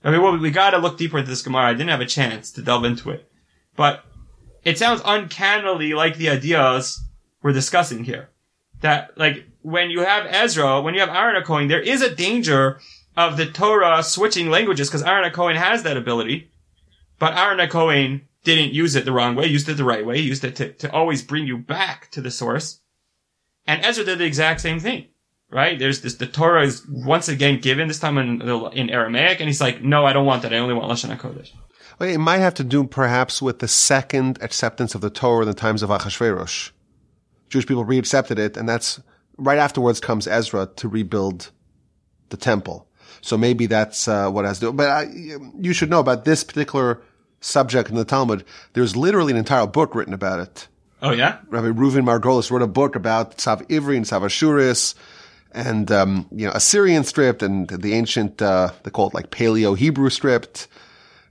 [0.04, 1.70] I mean, well, we gotta look deeper into this Gemara.
[1.70, 3.28] I didn't have a chance to delve into it.
[3.74, 4.04] But
[4.64, 7.02] it sounds uncannily like the ideas
[7.42, 8.30] we're discussing here.
[8.82, 12.78] That, like, when you have Ezra, when you have Aaron Cohen, there is a danger
[13.16, 16.50] of the Torah switching languages, because Aaron Cohen has that ability.
[17.18, 20.44] But Aaron Cohen didn't use it the wrong way, used it the right way, used
[20.44, 22.80] it to, to always bring you back to the source.
[23.66, 25.06] And Ezra did the exact same thing,
[25.50, 25.78] right?
[25.78, 28.40] There's this, the Torah is once again given, this time in,
[28.72, 31.50] in Aramaic, and he's like, no, I don't want that, I only want Lashon HaKodesh.
[31.98, 35.48] Well, It might have to do perhaps with the second acceptance of the Torah in
[35.48, 36.70] the times of Achashverosh.
[37.48, 39.00] Jewish people reaccepted it, and that's
[39.36, 41.50] right afterwards comes Ezra to rebuild
[42.28, 42.88] the temple.
[43.20, 44.72] So maybe that's uh, what has to.
[44.72, 45.06] But I,
[45.58, 47.02] you should know about this particular
[47.40, 48.44] subject in the Talmud.
[48.72, 50.68] There's literally an entire book written about it.
[51.02, 51.38] Oh yeah?
[51.48, 54.94] Rabbi Reuven Margolis wrote a book about Ksav Ivri and Ksav Ashuris
[55.52, 59.76] and, um, you know, Assyrian script and the ancient, uh, they call it like Paleo
[59.76, 60.68] Hebrew script.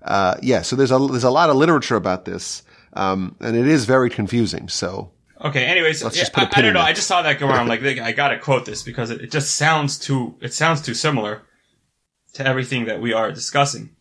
[0.01, 2.63] Uh, yeah, so there's a, there's a lot of literature about this.
[2.93, 4.69] Um, and it is very confusing.
[4.69, 6.79] So Okay, anyways, Let's yeah, just put a I, I don't know.
[6.79, 6.83] it.
[6.83, 9.55] I just saw that go I'm like, I gotta quote this because it, it just
[9.55, 11.41] sounds too, it sounds too similar
[12.33, 13.94] to everything that we are discussing.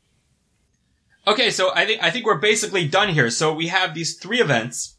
[1.27, 3.31] Okay, so I think, I think we're basically done here.
[3.31, 4.99] So we have these three events.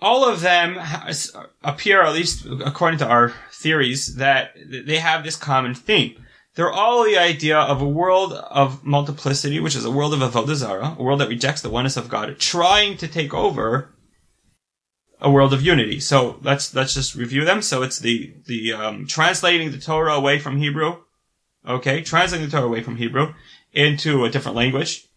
[0.00, 0.78] All of them
[1.64, 6.24] appear, at least according to our theories, that they have this common theme.
[6.54, 10.54] They're all the idea of a world of multiplicity, which is a world of Avodah
[10.54, 13.94] Zarah, a world that rejects the oneness of God, trying to take over
[15.20, 15.98] a world of unity.
[16.00, 17.62] So let's let's just review them.
[17.62, 20.98] So it's the the um, translating the Torah away from Hebrew,
[21.66, 23.34] okay, translating the Torah away from Hebrew
[23.72, 25.07] into a different language,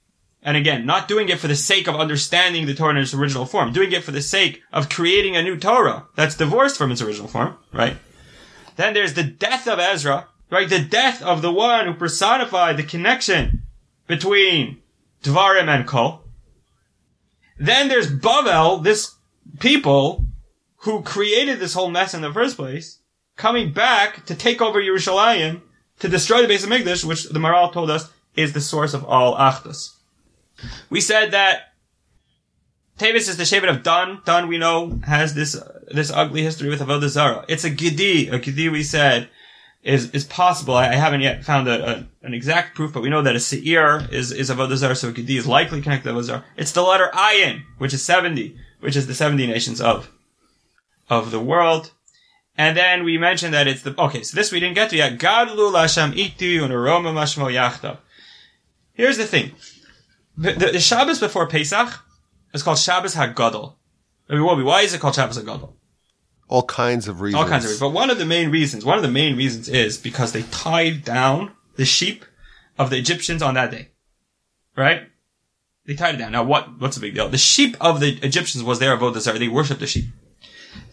[0.43, 3.45] and again, not doing it for the sake of understanding the Torah in its original
[3.45, 7.01] form, doing it for the sake of creating a new Torah that's divorced from its
[7.01, 7.97] original form, right?
[8.75, 10.67] Then there's the death of Ezra, right?
[10.67, 13.63] The death of the one who personified the connection
[14.07, 14.81] between
[15.23, 16.23] Dvarim and Kol.
[17.59, 19.15] Then there's Bavel, this
[19.59, 20.25] people
[20.77, 22.99] who created this whole mess in the first place,
[23.37, 25.61] coming back to take over Yerushalayim,
[25.99, 29.35] to destroy the Beis HaMikdash, which the Maharal told us is the source of all
[29.35, 29.97] Achdus.
[30.89, 31.71] We said that
[33.01, 34.21] Teves is the Shevet of Dan.
[34.25, 37.45] Dan, we know, has this, uh, this ugly history with Avodah Zarah.
[37.47, 38.27] It's a Gedi.
[38.29, 39.27] A Gedi, we said,
[39.81, 40.75] is, is possible.
[40.75, 43.39] I, I haven't yet found a, a, an exact proof, but we know that a
[43.39, 46.43] Seir is, is Avodah Zarah, so a Gedi is likely connected to Avodah.
[46.57, 50.11] It's the letter Ayin, which is 70, which is the 70 nations of,
[51.09, 51.91] of the world.
[52.55, 55.13] And then we mentioned that it's the, okay, so this we didn't get to yet.
[55.13, 57.97] Itu Mashmo.
[58.93, 59.53] Here's the thing.
[60.41, 61.87] The, the, Shabbos before Pesach
[62.51, 63.75] is called Shabbos HaGadol.
[64.27, 65.73] I mean, why is it called Shabbos HaGadol?
[66.47, 67.43] All kinds of reasons.
[67.43, 67.79] All kinds of reasons.
[67.79, 71.05] But one of the main reasons, one of the main reasons is because they tied
[71.05, 72.25] down the sheep
[72.79, 73.89] of the Egyptians on that day.
[74.75, 75.03] Right?
[75.85, 76.31] They tied it down.
[76.31, 77.29] Now what, what's the big deal?
[77.29, 79.37] The sheep of the Egyptians was their avodah zarah.
[79.37, 80.05] They worshipped the sheep.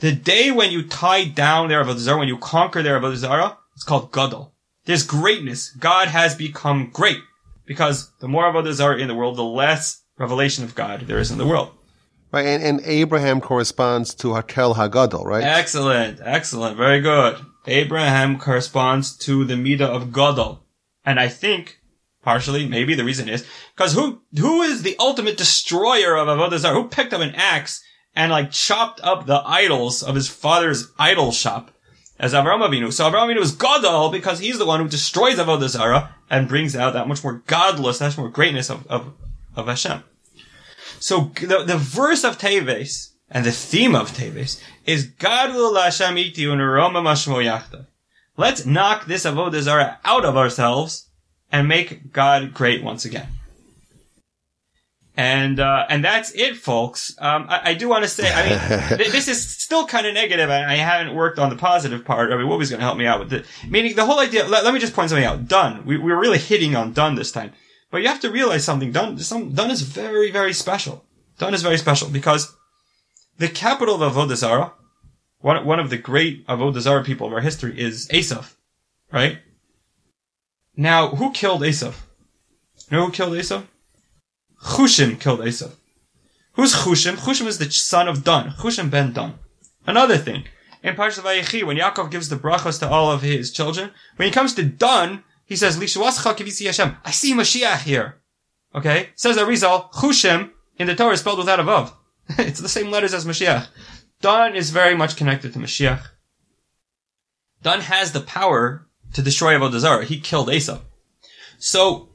[0.01, 3.57] The day when you tie down their avodah zarah, when you conquer their avodah zarah,
[3.75, 4.53] it's called gadol.
[4.85, 5.71] There's greatness.
[5.71, 7.19] God has become great.
[7.69, 11.31] Because the more avodah zarah in the world, the less revelation of God there is
[11.31, 11.71] in the world.
[12.33, 15.45] Right, and, and Abraham corresponds to Hakel Hagadol, right?
[15.45, 17.39] Excellent, excellent, very good.
[17.67, 20.65] Abraham corresponds to the Midah of Gadol.
[21.05, 21.81] And I think,
[22.23, 26.75] partially, maybe the reason is, because who, who is the ultimate destroyer of Zarah?
[26.75, 27.83] Who picked up an axe
[28.15, 31.71] and like chopped up the idols of his father's idol shop?
[32.19, 32.93] As Avraham Avinu.
[32.93, 36.75] So Avraham Avinu is Gadol because he's the one who destroys Avodah Zarah and brings
[36.75, 39.13] out that much more godless, that much more greatness of, of,
[39.55, 40.03] of Hashem.
[40.99, 46.45] So the, the verse of Teves and the theme of Teves is Gadol Hashem iti
[46.45, 47.87] uneroma mashmo yachta.
[48.37, 51.09] Let's knock this avodah zarah out of ourselves
[51.51, 53.29] and make God great once again.
[55.19, 57.13] And uh, and that's it, folks.
[57.19, 60.15] Um, I, I, do want to say, I mean, th- this is still kind of
[60.15, 62.31] negative, and I haven't worked on the positive part.
[62.31, 63.45] I mean, what was going to help me out with it?
[63.67, 64.47] Meaning, the whole idea.
[64.47, 65.49] Let, let me just point something out.
[65.49, 65.85] Dun.
[65.85, 67.51] We, we were really hitting on Dun this time.
[67.91, 68.93] But you have to realize something.
[68.93, 69.19] Dun.
[69.19, 71.05] some, Dun is very, very special.
[71.37, 72.55] Dun is very special because
[73.39, 74.73] the capital of Avodah Zarah,
[75.41, 78.55] one, one of the great Avodah Zarah people of our history is Esav,
[79.11, 79.41] right?
[80.77, 81.95] Now, who killed Esav?
[82.89, 83.65] You know who killed Esav?
[84.63, 85.73] Chushim killed Esav.
[86.53, 87.17] Who's Chushim?
[87.17, 88.51] Chushim is the son of Dun.
[88.51, 89.39] Chushim ben Dun.
[89.87, 90.45] Another thing.
[90.83, 94.33] In Parshat Vayechi, when Yaakov gives the brachos to all of his children, when he
[94.33, 96.97] comes to Dun, he says, Lishuascha Hashem.
[97.05, 98.21] I see Mashiach here.
[98.75, 99.11] Okay?
[99.15, 101.93] Says Arizal, Chushim in the Torah is spelled without a vav.
[102.39, 103.69] it's the same letters as Mashiach.
[104.21, 106.03] Dan is very much connected to Mashiach.
[107.63, 110.05] Dan has the power to destroy Avodah Zarah.
[110.05, 110.81] He killed Esav.
[111.59, 112.08] So,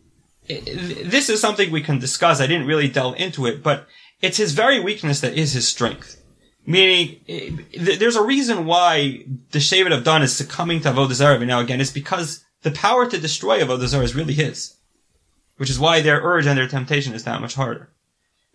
[0.48, 2.42] this is something we can discuss.
[2.42, 3.88] I didn't really delve into it, but
[4.22, 6.22] it's his very weakness that is his strength.
[6.66, 11.60] Meaning, there's a reason why the Shevet of Dan is succumbing to Avodah Zarah now
[11.60, 11.82] again.
[11.82, 14.78] It's because the power to destroy Avodah Zarah is really his.
[15.58, 17.90] Which is why their urge and their temptation is that much harder.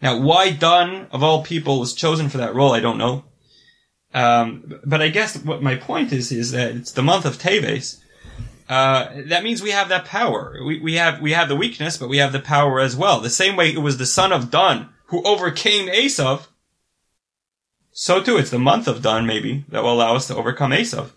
[0.01, 3.24] Now, why Dun, of all people, was chosen for that role, I don't know.
[4.14, 8.01] Um, but I guess what my point is, is that it's the month of Teves.
[8.68, 10.58] Uh, that means we have that power.
[10.64, 13.20] We, we have, we have the weakness, but we have the power as well.
[13.20, 16.48] The same way it was the son of Dun who overcame Esav.
[17.92, 21.10] So too, it's the month of Dun, maybe, that will allow us to overcome Esav.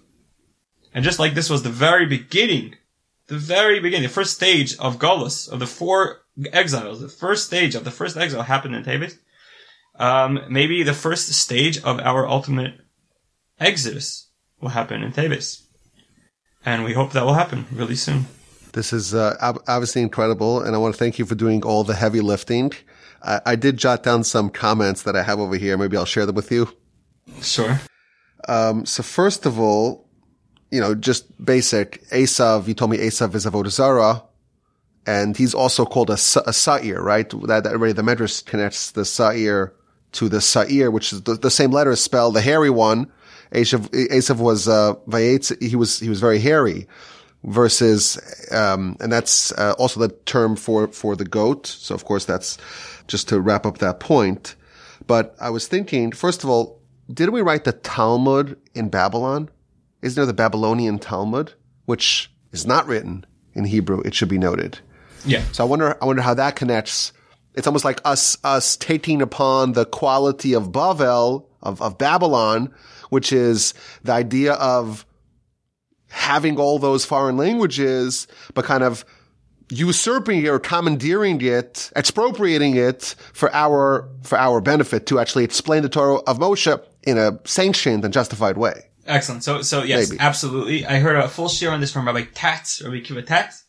[0.93, 2.75] And just like this was the very beginning
[3.31, 7.75] the very beginning, the first stage of Golos, of the four exiles, the first stage
[7.75, 9.19] of the first exile happened in Teves.
[9.95, 12.81] Um, maybe the first stage of our ultimate
[13.57, 14.27] exodus
[14.59, 15.63] will happen in Teves.
[16.65, 18.27] And we hope that will happen really soon.
[18.73, 19.35] This is uh,
[19.67, 22.71] obviously incredible, and I want to thank you for doing all the heavy lifting.
[23.23, 25.77] I, I did jot down some comments that I have over here.
[25.77, 26.69] Maybe I'll share them with you.
[27.41, 27.81] Sure.
[28.47, 30.07] Um, so first of all,
[30.71, 32.07] you know, just basic.
[32.09, 34.23] Esav, you told me Esav is Avodah Zarah,
[35.05, 37.29] and he's also called a, a Sa'ir, right?
[37.29, 39.73] That, that already the Medrash connects the Sa'ir
[40.13, 43.11] to the Sa'ir, which is the, the same letter spelled, the hairy one.
[43.51, 44.93] Esav was, uh,
[45.59, 46.87] he was, he was very hairy
[47.43, 48.19] versus,
[48.51, 51.67] um, and that's uh, also the term for, for the goat.
[51.67, 52.57] So of course that's
[53.07, 54.55] just to wrap up that point.
[55.07, 56.79] But I was thinking, first of all,
[57.11, 59.49] didn't we write the Talmud in Babylon?
[60.01, 61.53] Isn't there the Babylonian Talmud,
[61.85, 63.99] which is not written in Hebrew?
[64.01, 64.79] It should be noted.
[65.25, 65.43] Yeah.
[65.51, 67.11] So I wonder, I wonder how that connects.
[67.53, 72.73] It's almost like us, us taking upon the quality of Bavel, of, of Babylon,
[73.11, 75.05] which is the idea of
[76.09, 79.05] having all those foreign languages, but kind of
[79.69, 85.83] usurping it or commandeering it, expropriating it for our, for our benefit to actually explain
[85.83, 88.85] the Torah of Moshe in a sanctioned and justified way.
[89.05, 89.43] Excellent.
[89.43, 90.19] So, so yes, Maybe.
[90.21, 90.85] absolutely.
[90.85, 93.65] I heard a full share on this from Rabbi Tatz, Rabbi Kiva Tatz,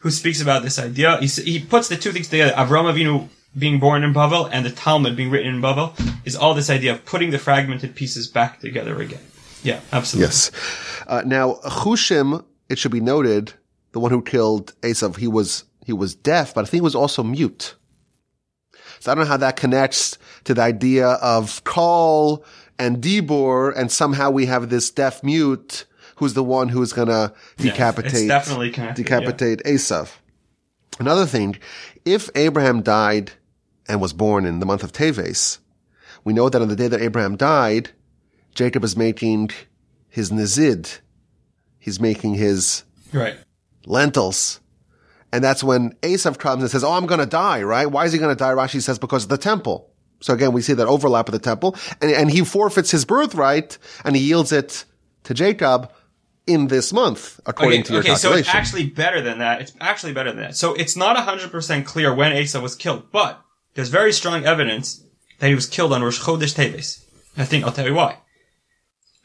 [0.00, 1.18] who speaks about this idea.
[1.18, 2.52] He, he puts the two things together.
[2.52, 5.92] Avram Avinu being born in Bavel and the Talmud being written in Bavel
[6.24, 9.20] is all this idea of putting the fragmented pieces back together again.
[9.62, 10.26] Yeah, absolutely.
[10.28, 10.50] Yes.
[11.06, 13.52] Uh, now, Chushim, it should be noted,
[13.92, 16.94] the one who killed Esav, he was, he was deaf, but I think he was
[16.94, 17.74] also mute.
[19.00, 22.44] So I don't know how that connects to the idea of Call
[22.78, 25.86] and Dibor, and somehow we have this deaf mute
[26.16, 30.10] who's the one who's gonna Yeah, decapitate, it's definitely connected, decapitate Esav.
[30.98, 31.56] Another thing,
[32.04, 33.32] if Abraham died
[33.90, 35.58] and was born in the month of Teves,
[36.24, 37.90] we know that on the day that Abraham died,
[38.54, 39.50] Jacob is making
[40.08, 41.00] his nazid.
[41.78, 43.36] He's making his Right.
[43.86, 44.60] lentils.
[45.32, 47.86] And that's when Esav comes and says, Oh, I'm going to die, right?
[47.86, 48.52] Why is he going to die?
[48.52, 49.88] Rashi says, because of the temple.
[50.20, 53.78] So again, we see that overlap of the temple and, and he forfeits his birthright
[54.04, 54.84] and he yields it
[55.24, 55.90] to Jacob
[56.46, 59.60] in this month, according Okay, to your okay, so it's actually better than that.
[59.62, 60.56] It's actually better than that.
[60.56, 63.40] So it's not 100% clear when Esav was killed, but
[63.74, 65.02] there's very strong evidence
[65.38, 67.04] that he was killed on Rosh Chodesh Teves.
[67.36, 68.18] I think I'll tell you why.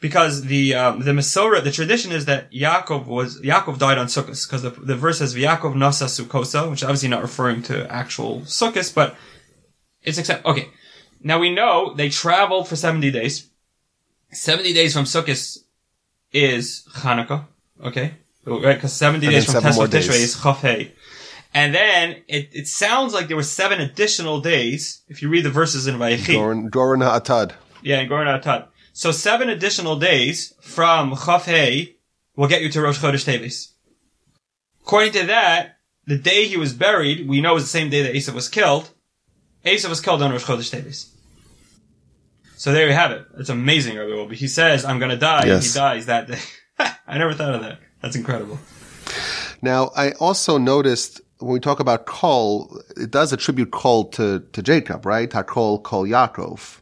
[0.00, 4.46] Because the um, the Masorah, the tradition is that Yaakov was Yaakov died on Sukkot
[4.46, 8.40] because the, the verse says Yaakov nasa Sukkosa, which is obviously not referring to actual
[8.42, 9.16] Sukkot, but
[10.02, 10.68] it's except okay.
[11.22, 13.48] Now we know they traveled for 70 days.
[14.32, 15.58] 70 days from Sukkot
[16.32, 17.46] is Hanukkah,
[17.82, 18.14] okay?
[18.44, 19.88] Right, because 70 And days from Tesla.
[19.88, 20.92] Tishrei is Chafei.
[21.56, 25.50] And then it, it sounds like there were seven additional days, if you read the
[25.50, 26.70] verses in Vayechi.
[26.70, 27.52] Goren Ha'atad.
[27.82, 28.66] Yeah, in Atat.
[28.92, 31.94] So seven additional days from Chafei
[32.36, 33.72] will get you to Rosh Chodesh Teves.
[34.82, 38.12] According to that, the day he was buried, we know is the same day that
[38.14, 38.90] Esav was killed.
[39.64, 41.08] Esav was killed on Rosh Chodesh Teves.
[42.58, 43.24] So there you have it.
[43.38, 44.34] It's amazing, Rabbi Wolbe.
[44.34, 45.72] He says, I'm gonna die, and Yes.
[45.72, 46.40] he dies that day.
[47.06, 47.78] I never thought of that.
[48.02, 48.58] That's incredible.
[49.62, 54.62] Now, I also noticed when we talk about Kol, it does attribute Kol to, to
[54.62, 55.30] Jacob, right?
[55.30, 56.80] Hakol Kol Yaakov.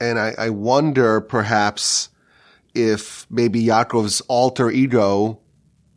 [0.00, 2.10] And I, I wonder perhaps
[2.74, 5.40] if maybe Yaakov's alter ego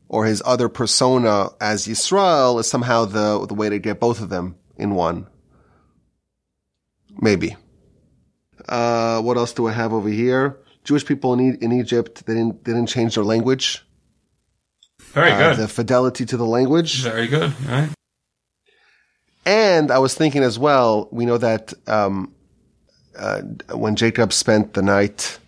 [0.07, 4.29] or his other persona as Yisrael is somehow the, the way to get both of
[4.29, 5.27] them in one.
[7.21, 7.57] Maybe.
[8.67, 10.57] Uh, what else do I have over here?
[10.85, 13.85] Jewish people in, e- in Egypt, they didn't, they didn't change their language.
[15.13, 15.57] Very Uh, good.
[15.63, 17.01] the fidelity to the language.
[17.03, 17.53] Very good.
[17.67, 17.89] All right.
[19.45, 22.33] And I was thinking as well, we know that um,
[23.17, 23.41] uh,
[23.73, 25.39] when Jacob spent the night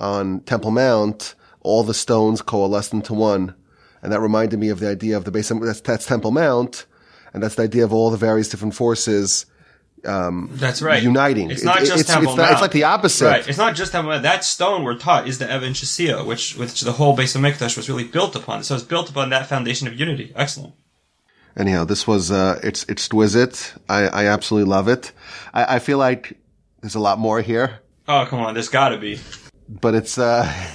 [0.00, 3.54] on Temple Mount, all the stones coalesced into one.
[4.02, 6.86] And that reminded me of the idea of the base, that's, that's Temple Mount,
[7.32, 9.46] and that's the idea of all the various different forces
[10.02, 11.02] That's right.
[11.02, 11.50] uniting.
[11.50, 13.26] It's not it- just it's, it's, not- it's like the opposite.
[13.26, 13.48] Right.
[13.48, 14.22] It's not just Mount.
[14.22, 17.88] That stone we're taught is the Even Shesiya, which which the whole Beis HaMikdash was
[17.88, 18.62] really built upon.
[18.64, 20.32] So it's built upon that foundation of unity.
[20.36, 20.74] Excellent.
[21.56, 23.72] Anyhow, this was, uh, it's exquisite.
[23.88, 25.12] I, I absolutely love it.
[25.54, 26.36] I, I feel like
[26.82, 27.80] there's a lot more here.
[28.06, 29.18] Oh come on, there's got to be.
[29.68, 30.44] but it's uh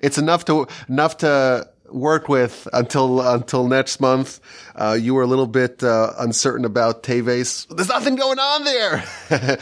[0.00, 4.40] it's enough to enough to work with until until next month.
[4.74, 7.66] Uh, you were a little bit uh, uncertain about Teves.
[7.74, 9.04] There's nothing going on there.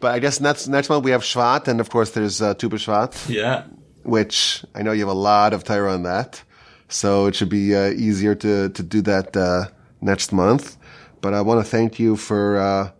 [0.00, 2.68] but I guess next next month we have Shvat, and of course there's uh, Tu
[2.68, 3.64] B'Shvat, Yeah.
[4.04, 6.42] which I know you have a lot of Torah on that,
[6.88, 9.66] so it should be uh, easier to to do that uh,
[10.00, 10.76] next month.
[11.20, 12.90] But I want to thank you for uh,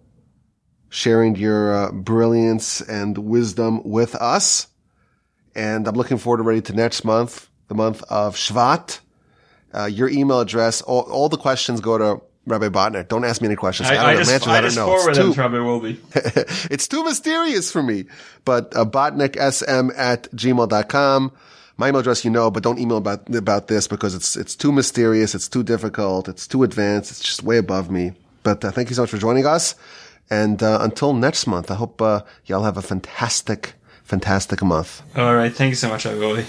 [0.89, 4.69] sharing your uh, brilliance and wisdom with us.
[5.55, 9.01] And I'm looking forward already to next month, the month of Shvat.
[9.75, 13.09] Uh, your email address, all, all the questions go to Rabbi Botnick.
[13.09, 13.89] Don't ask me any questions.
[13.89, 14.19] I, I, don't I know.
[14.19, 14.87] just Answers I I don't know.
[14.87, 16.69] forward It's them too, to Rabbi Wolbe.
[16.71, 18.05] it's too mysterious for me.
[18.45, 21.33] But uh, botnicksm at gmail.com.
[21.79, 24.71] My email address you know, but don't email about about this because it's it's too
[24.73, 28.13] mysterious, it's too difficult, it's too advanced, it's just way above me.
[28.43, 29.75] But uh, thank you so much for joining us.
[30.31, 35.03] And uh, until next month, I hope uh, y'all have a fantastic, fantastic month.
[35.17, 35.53] All right.
[35.53, 36.41] Thank you so much, Rabbi Wolbe.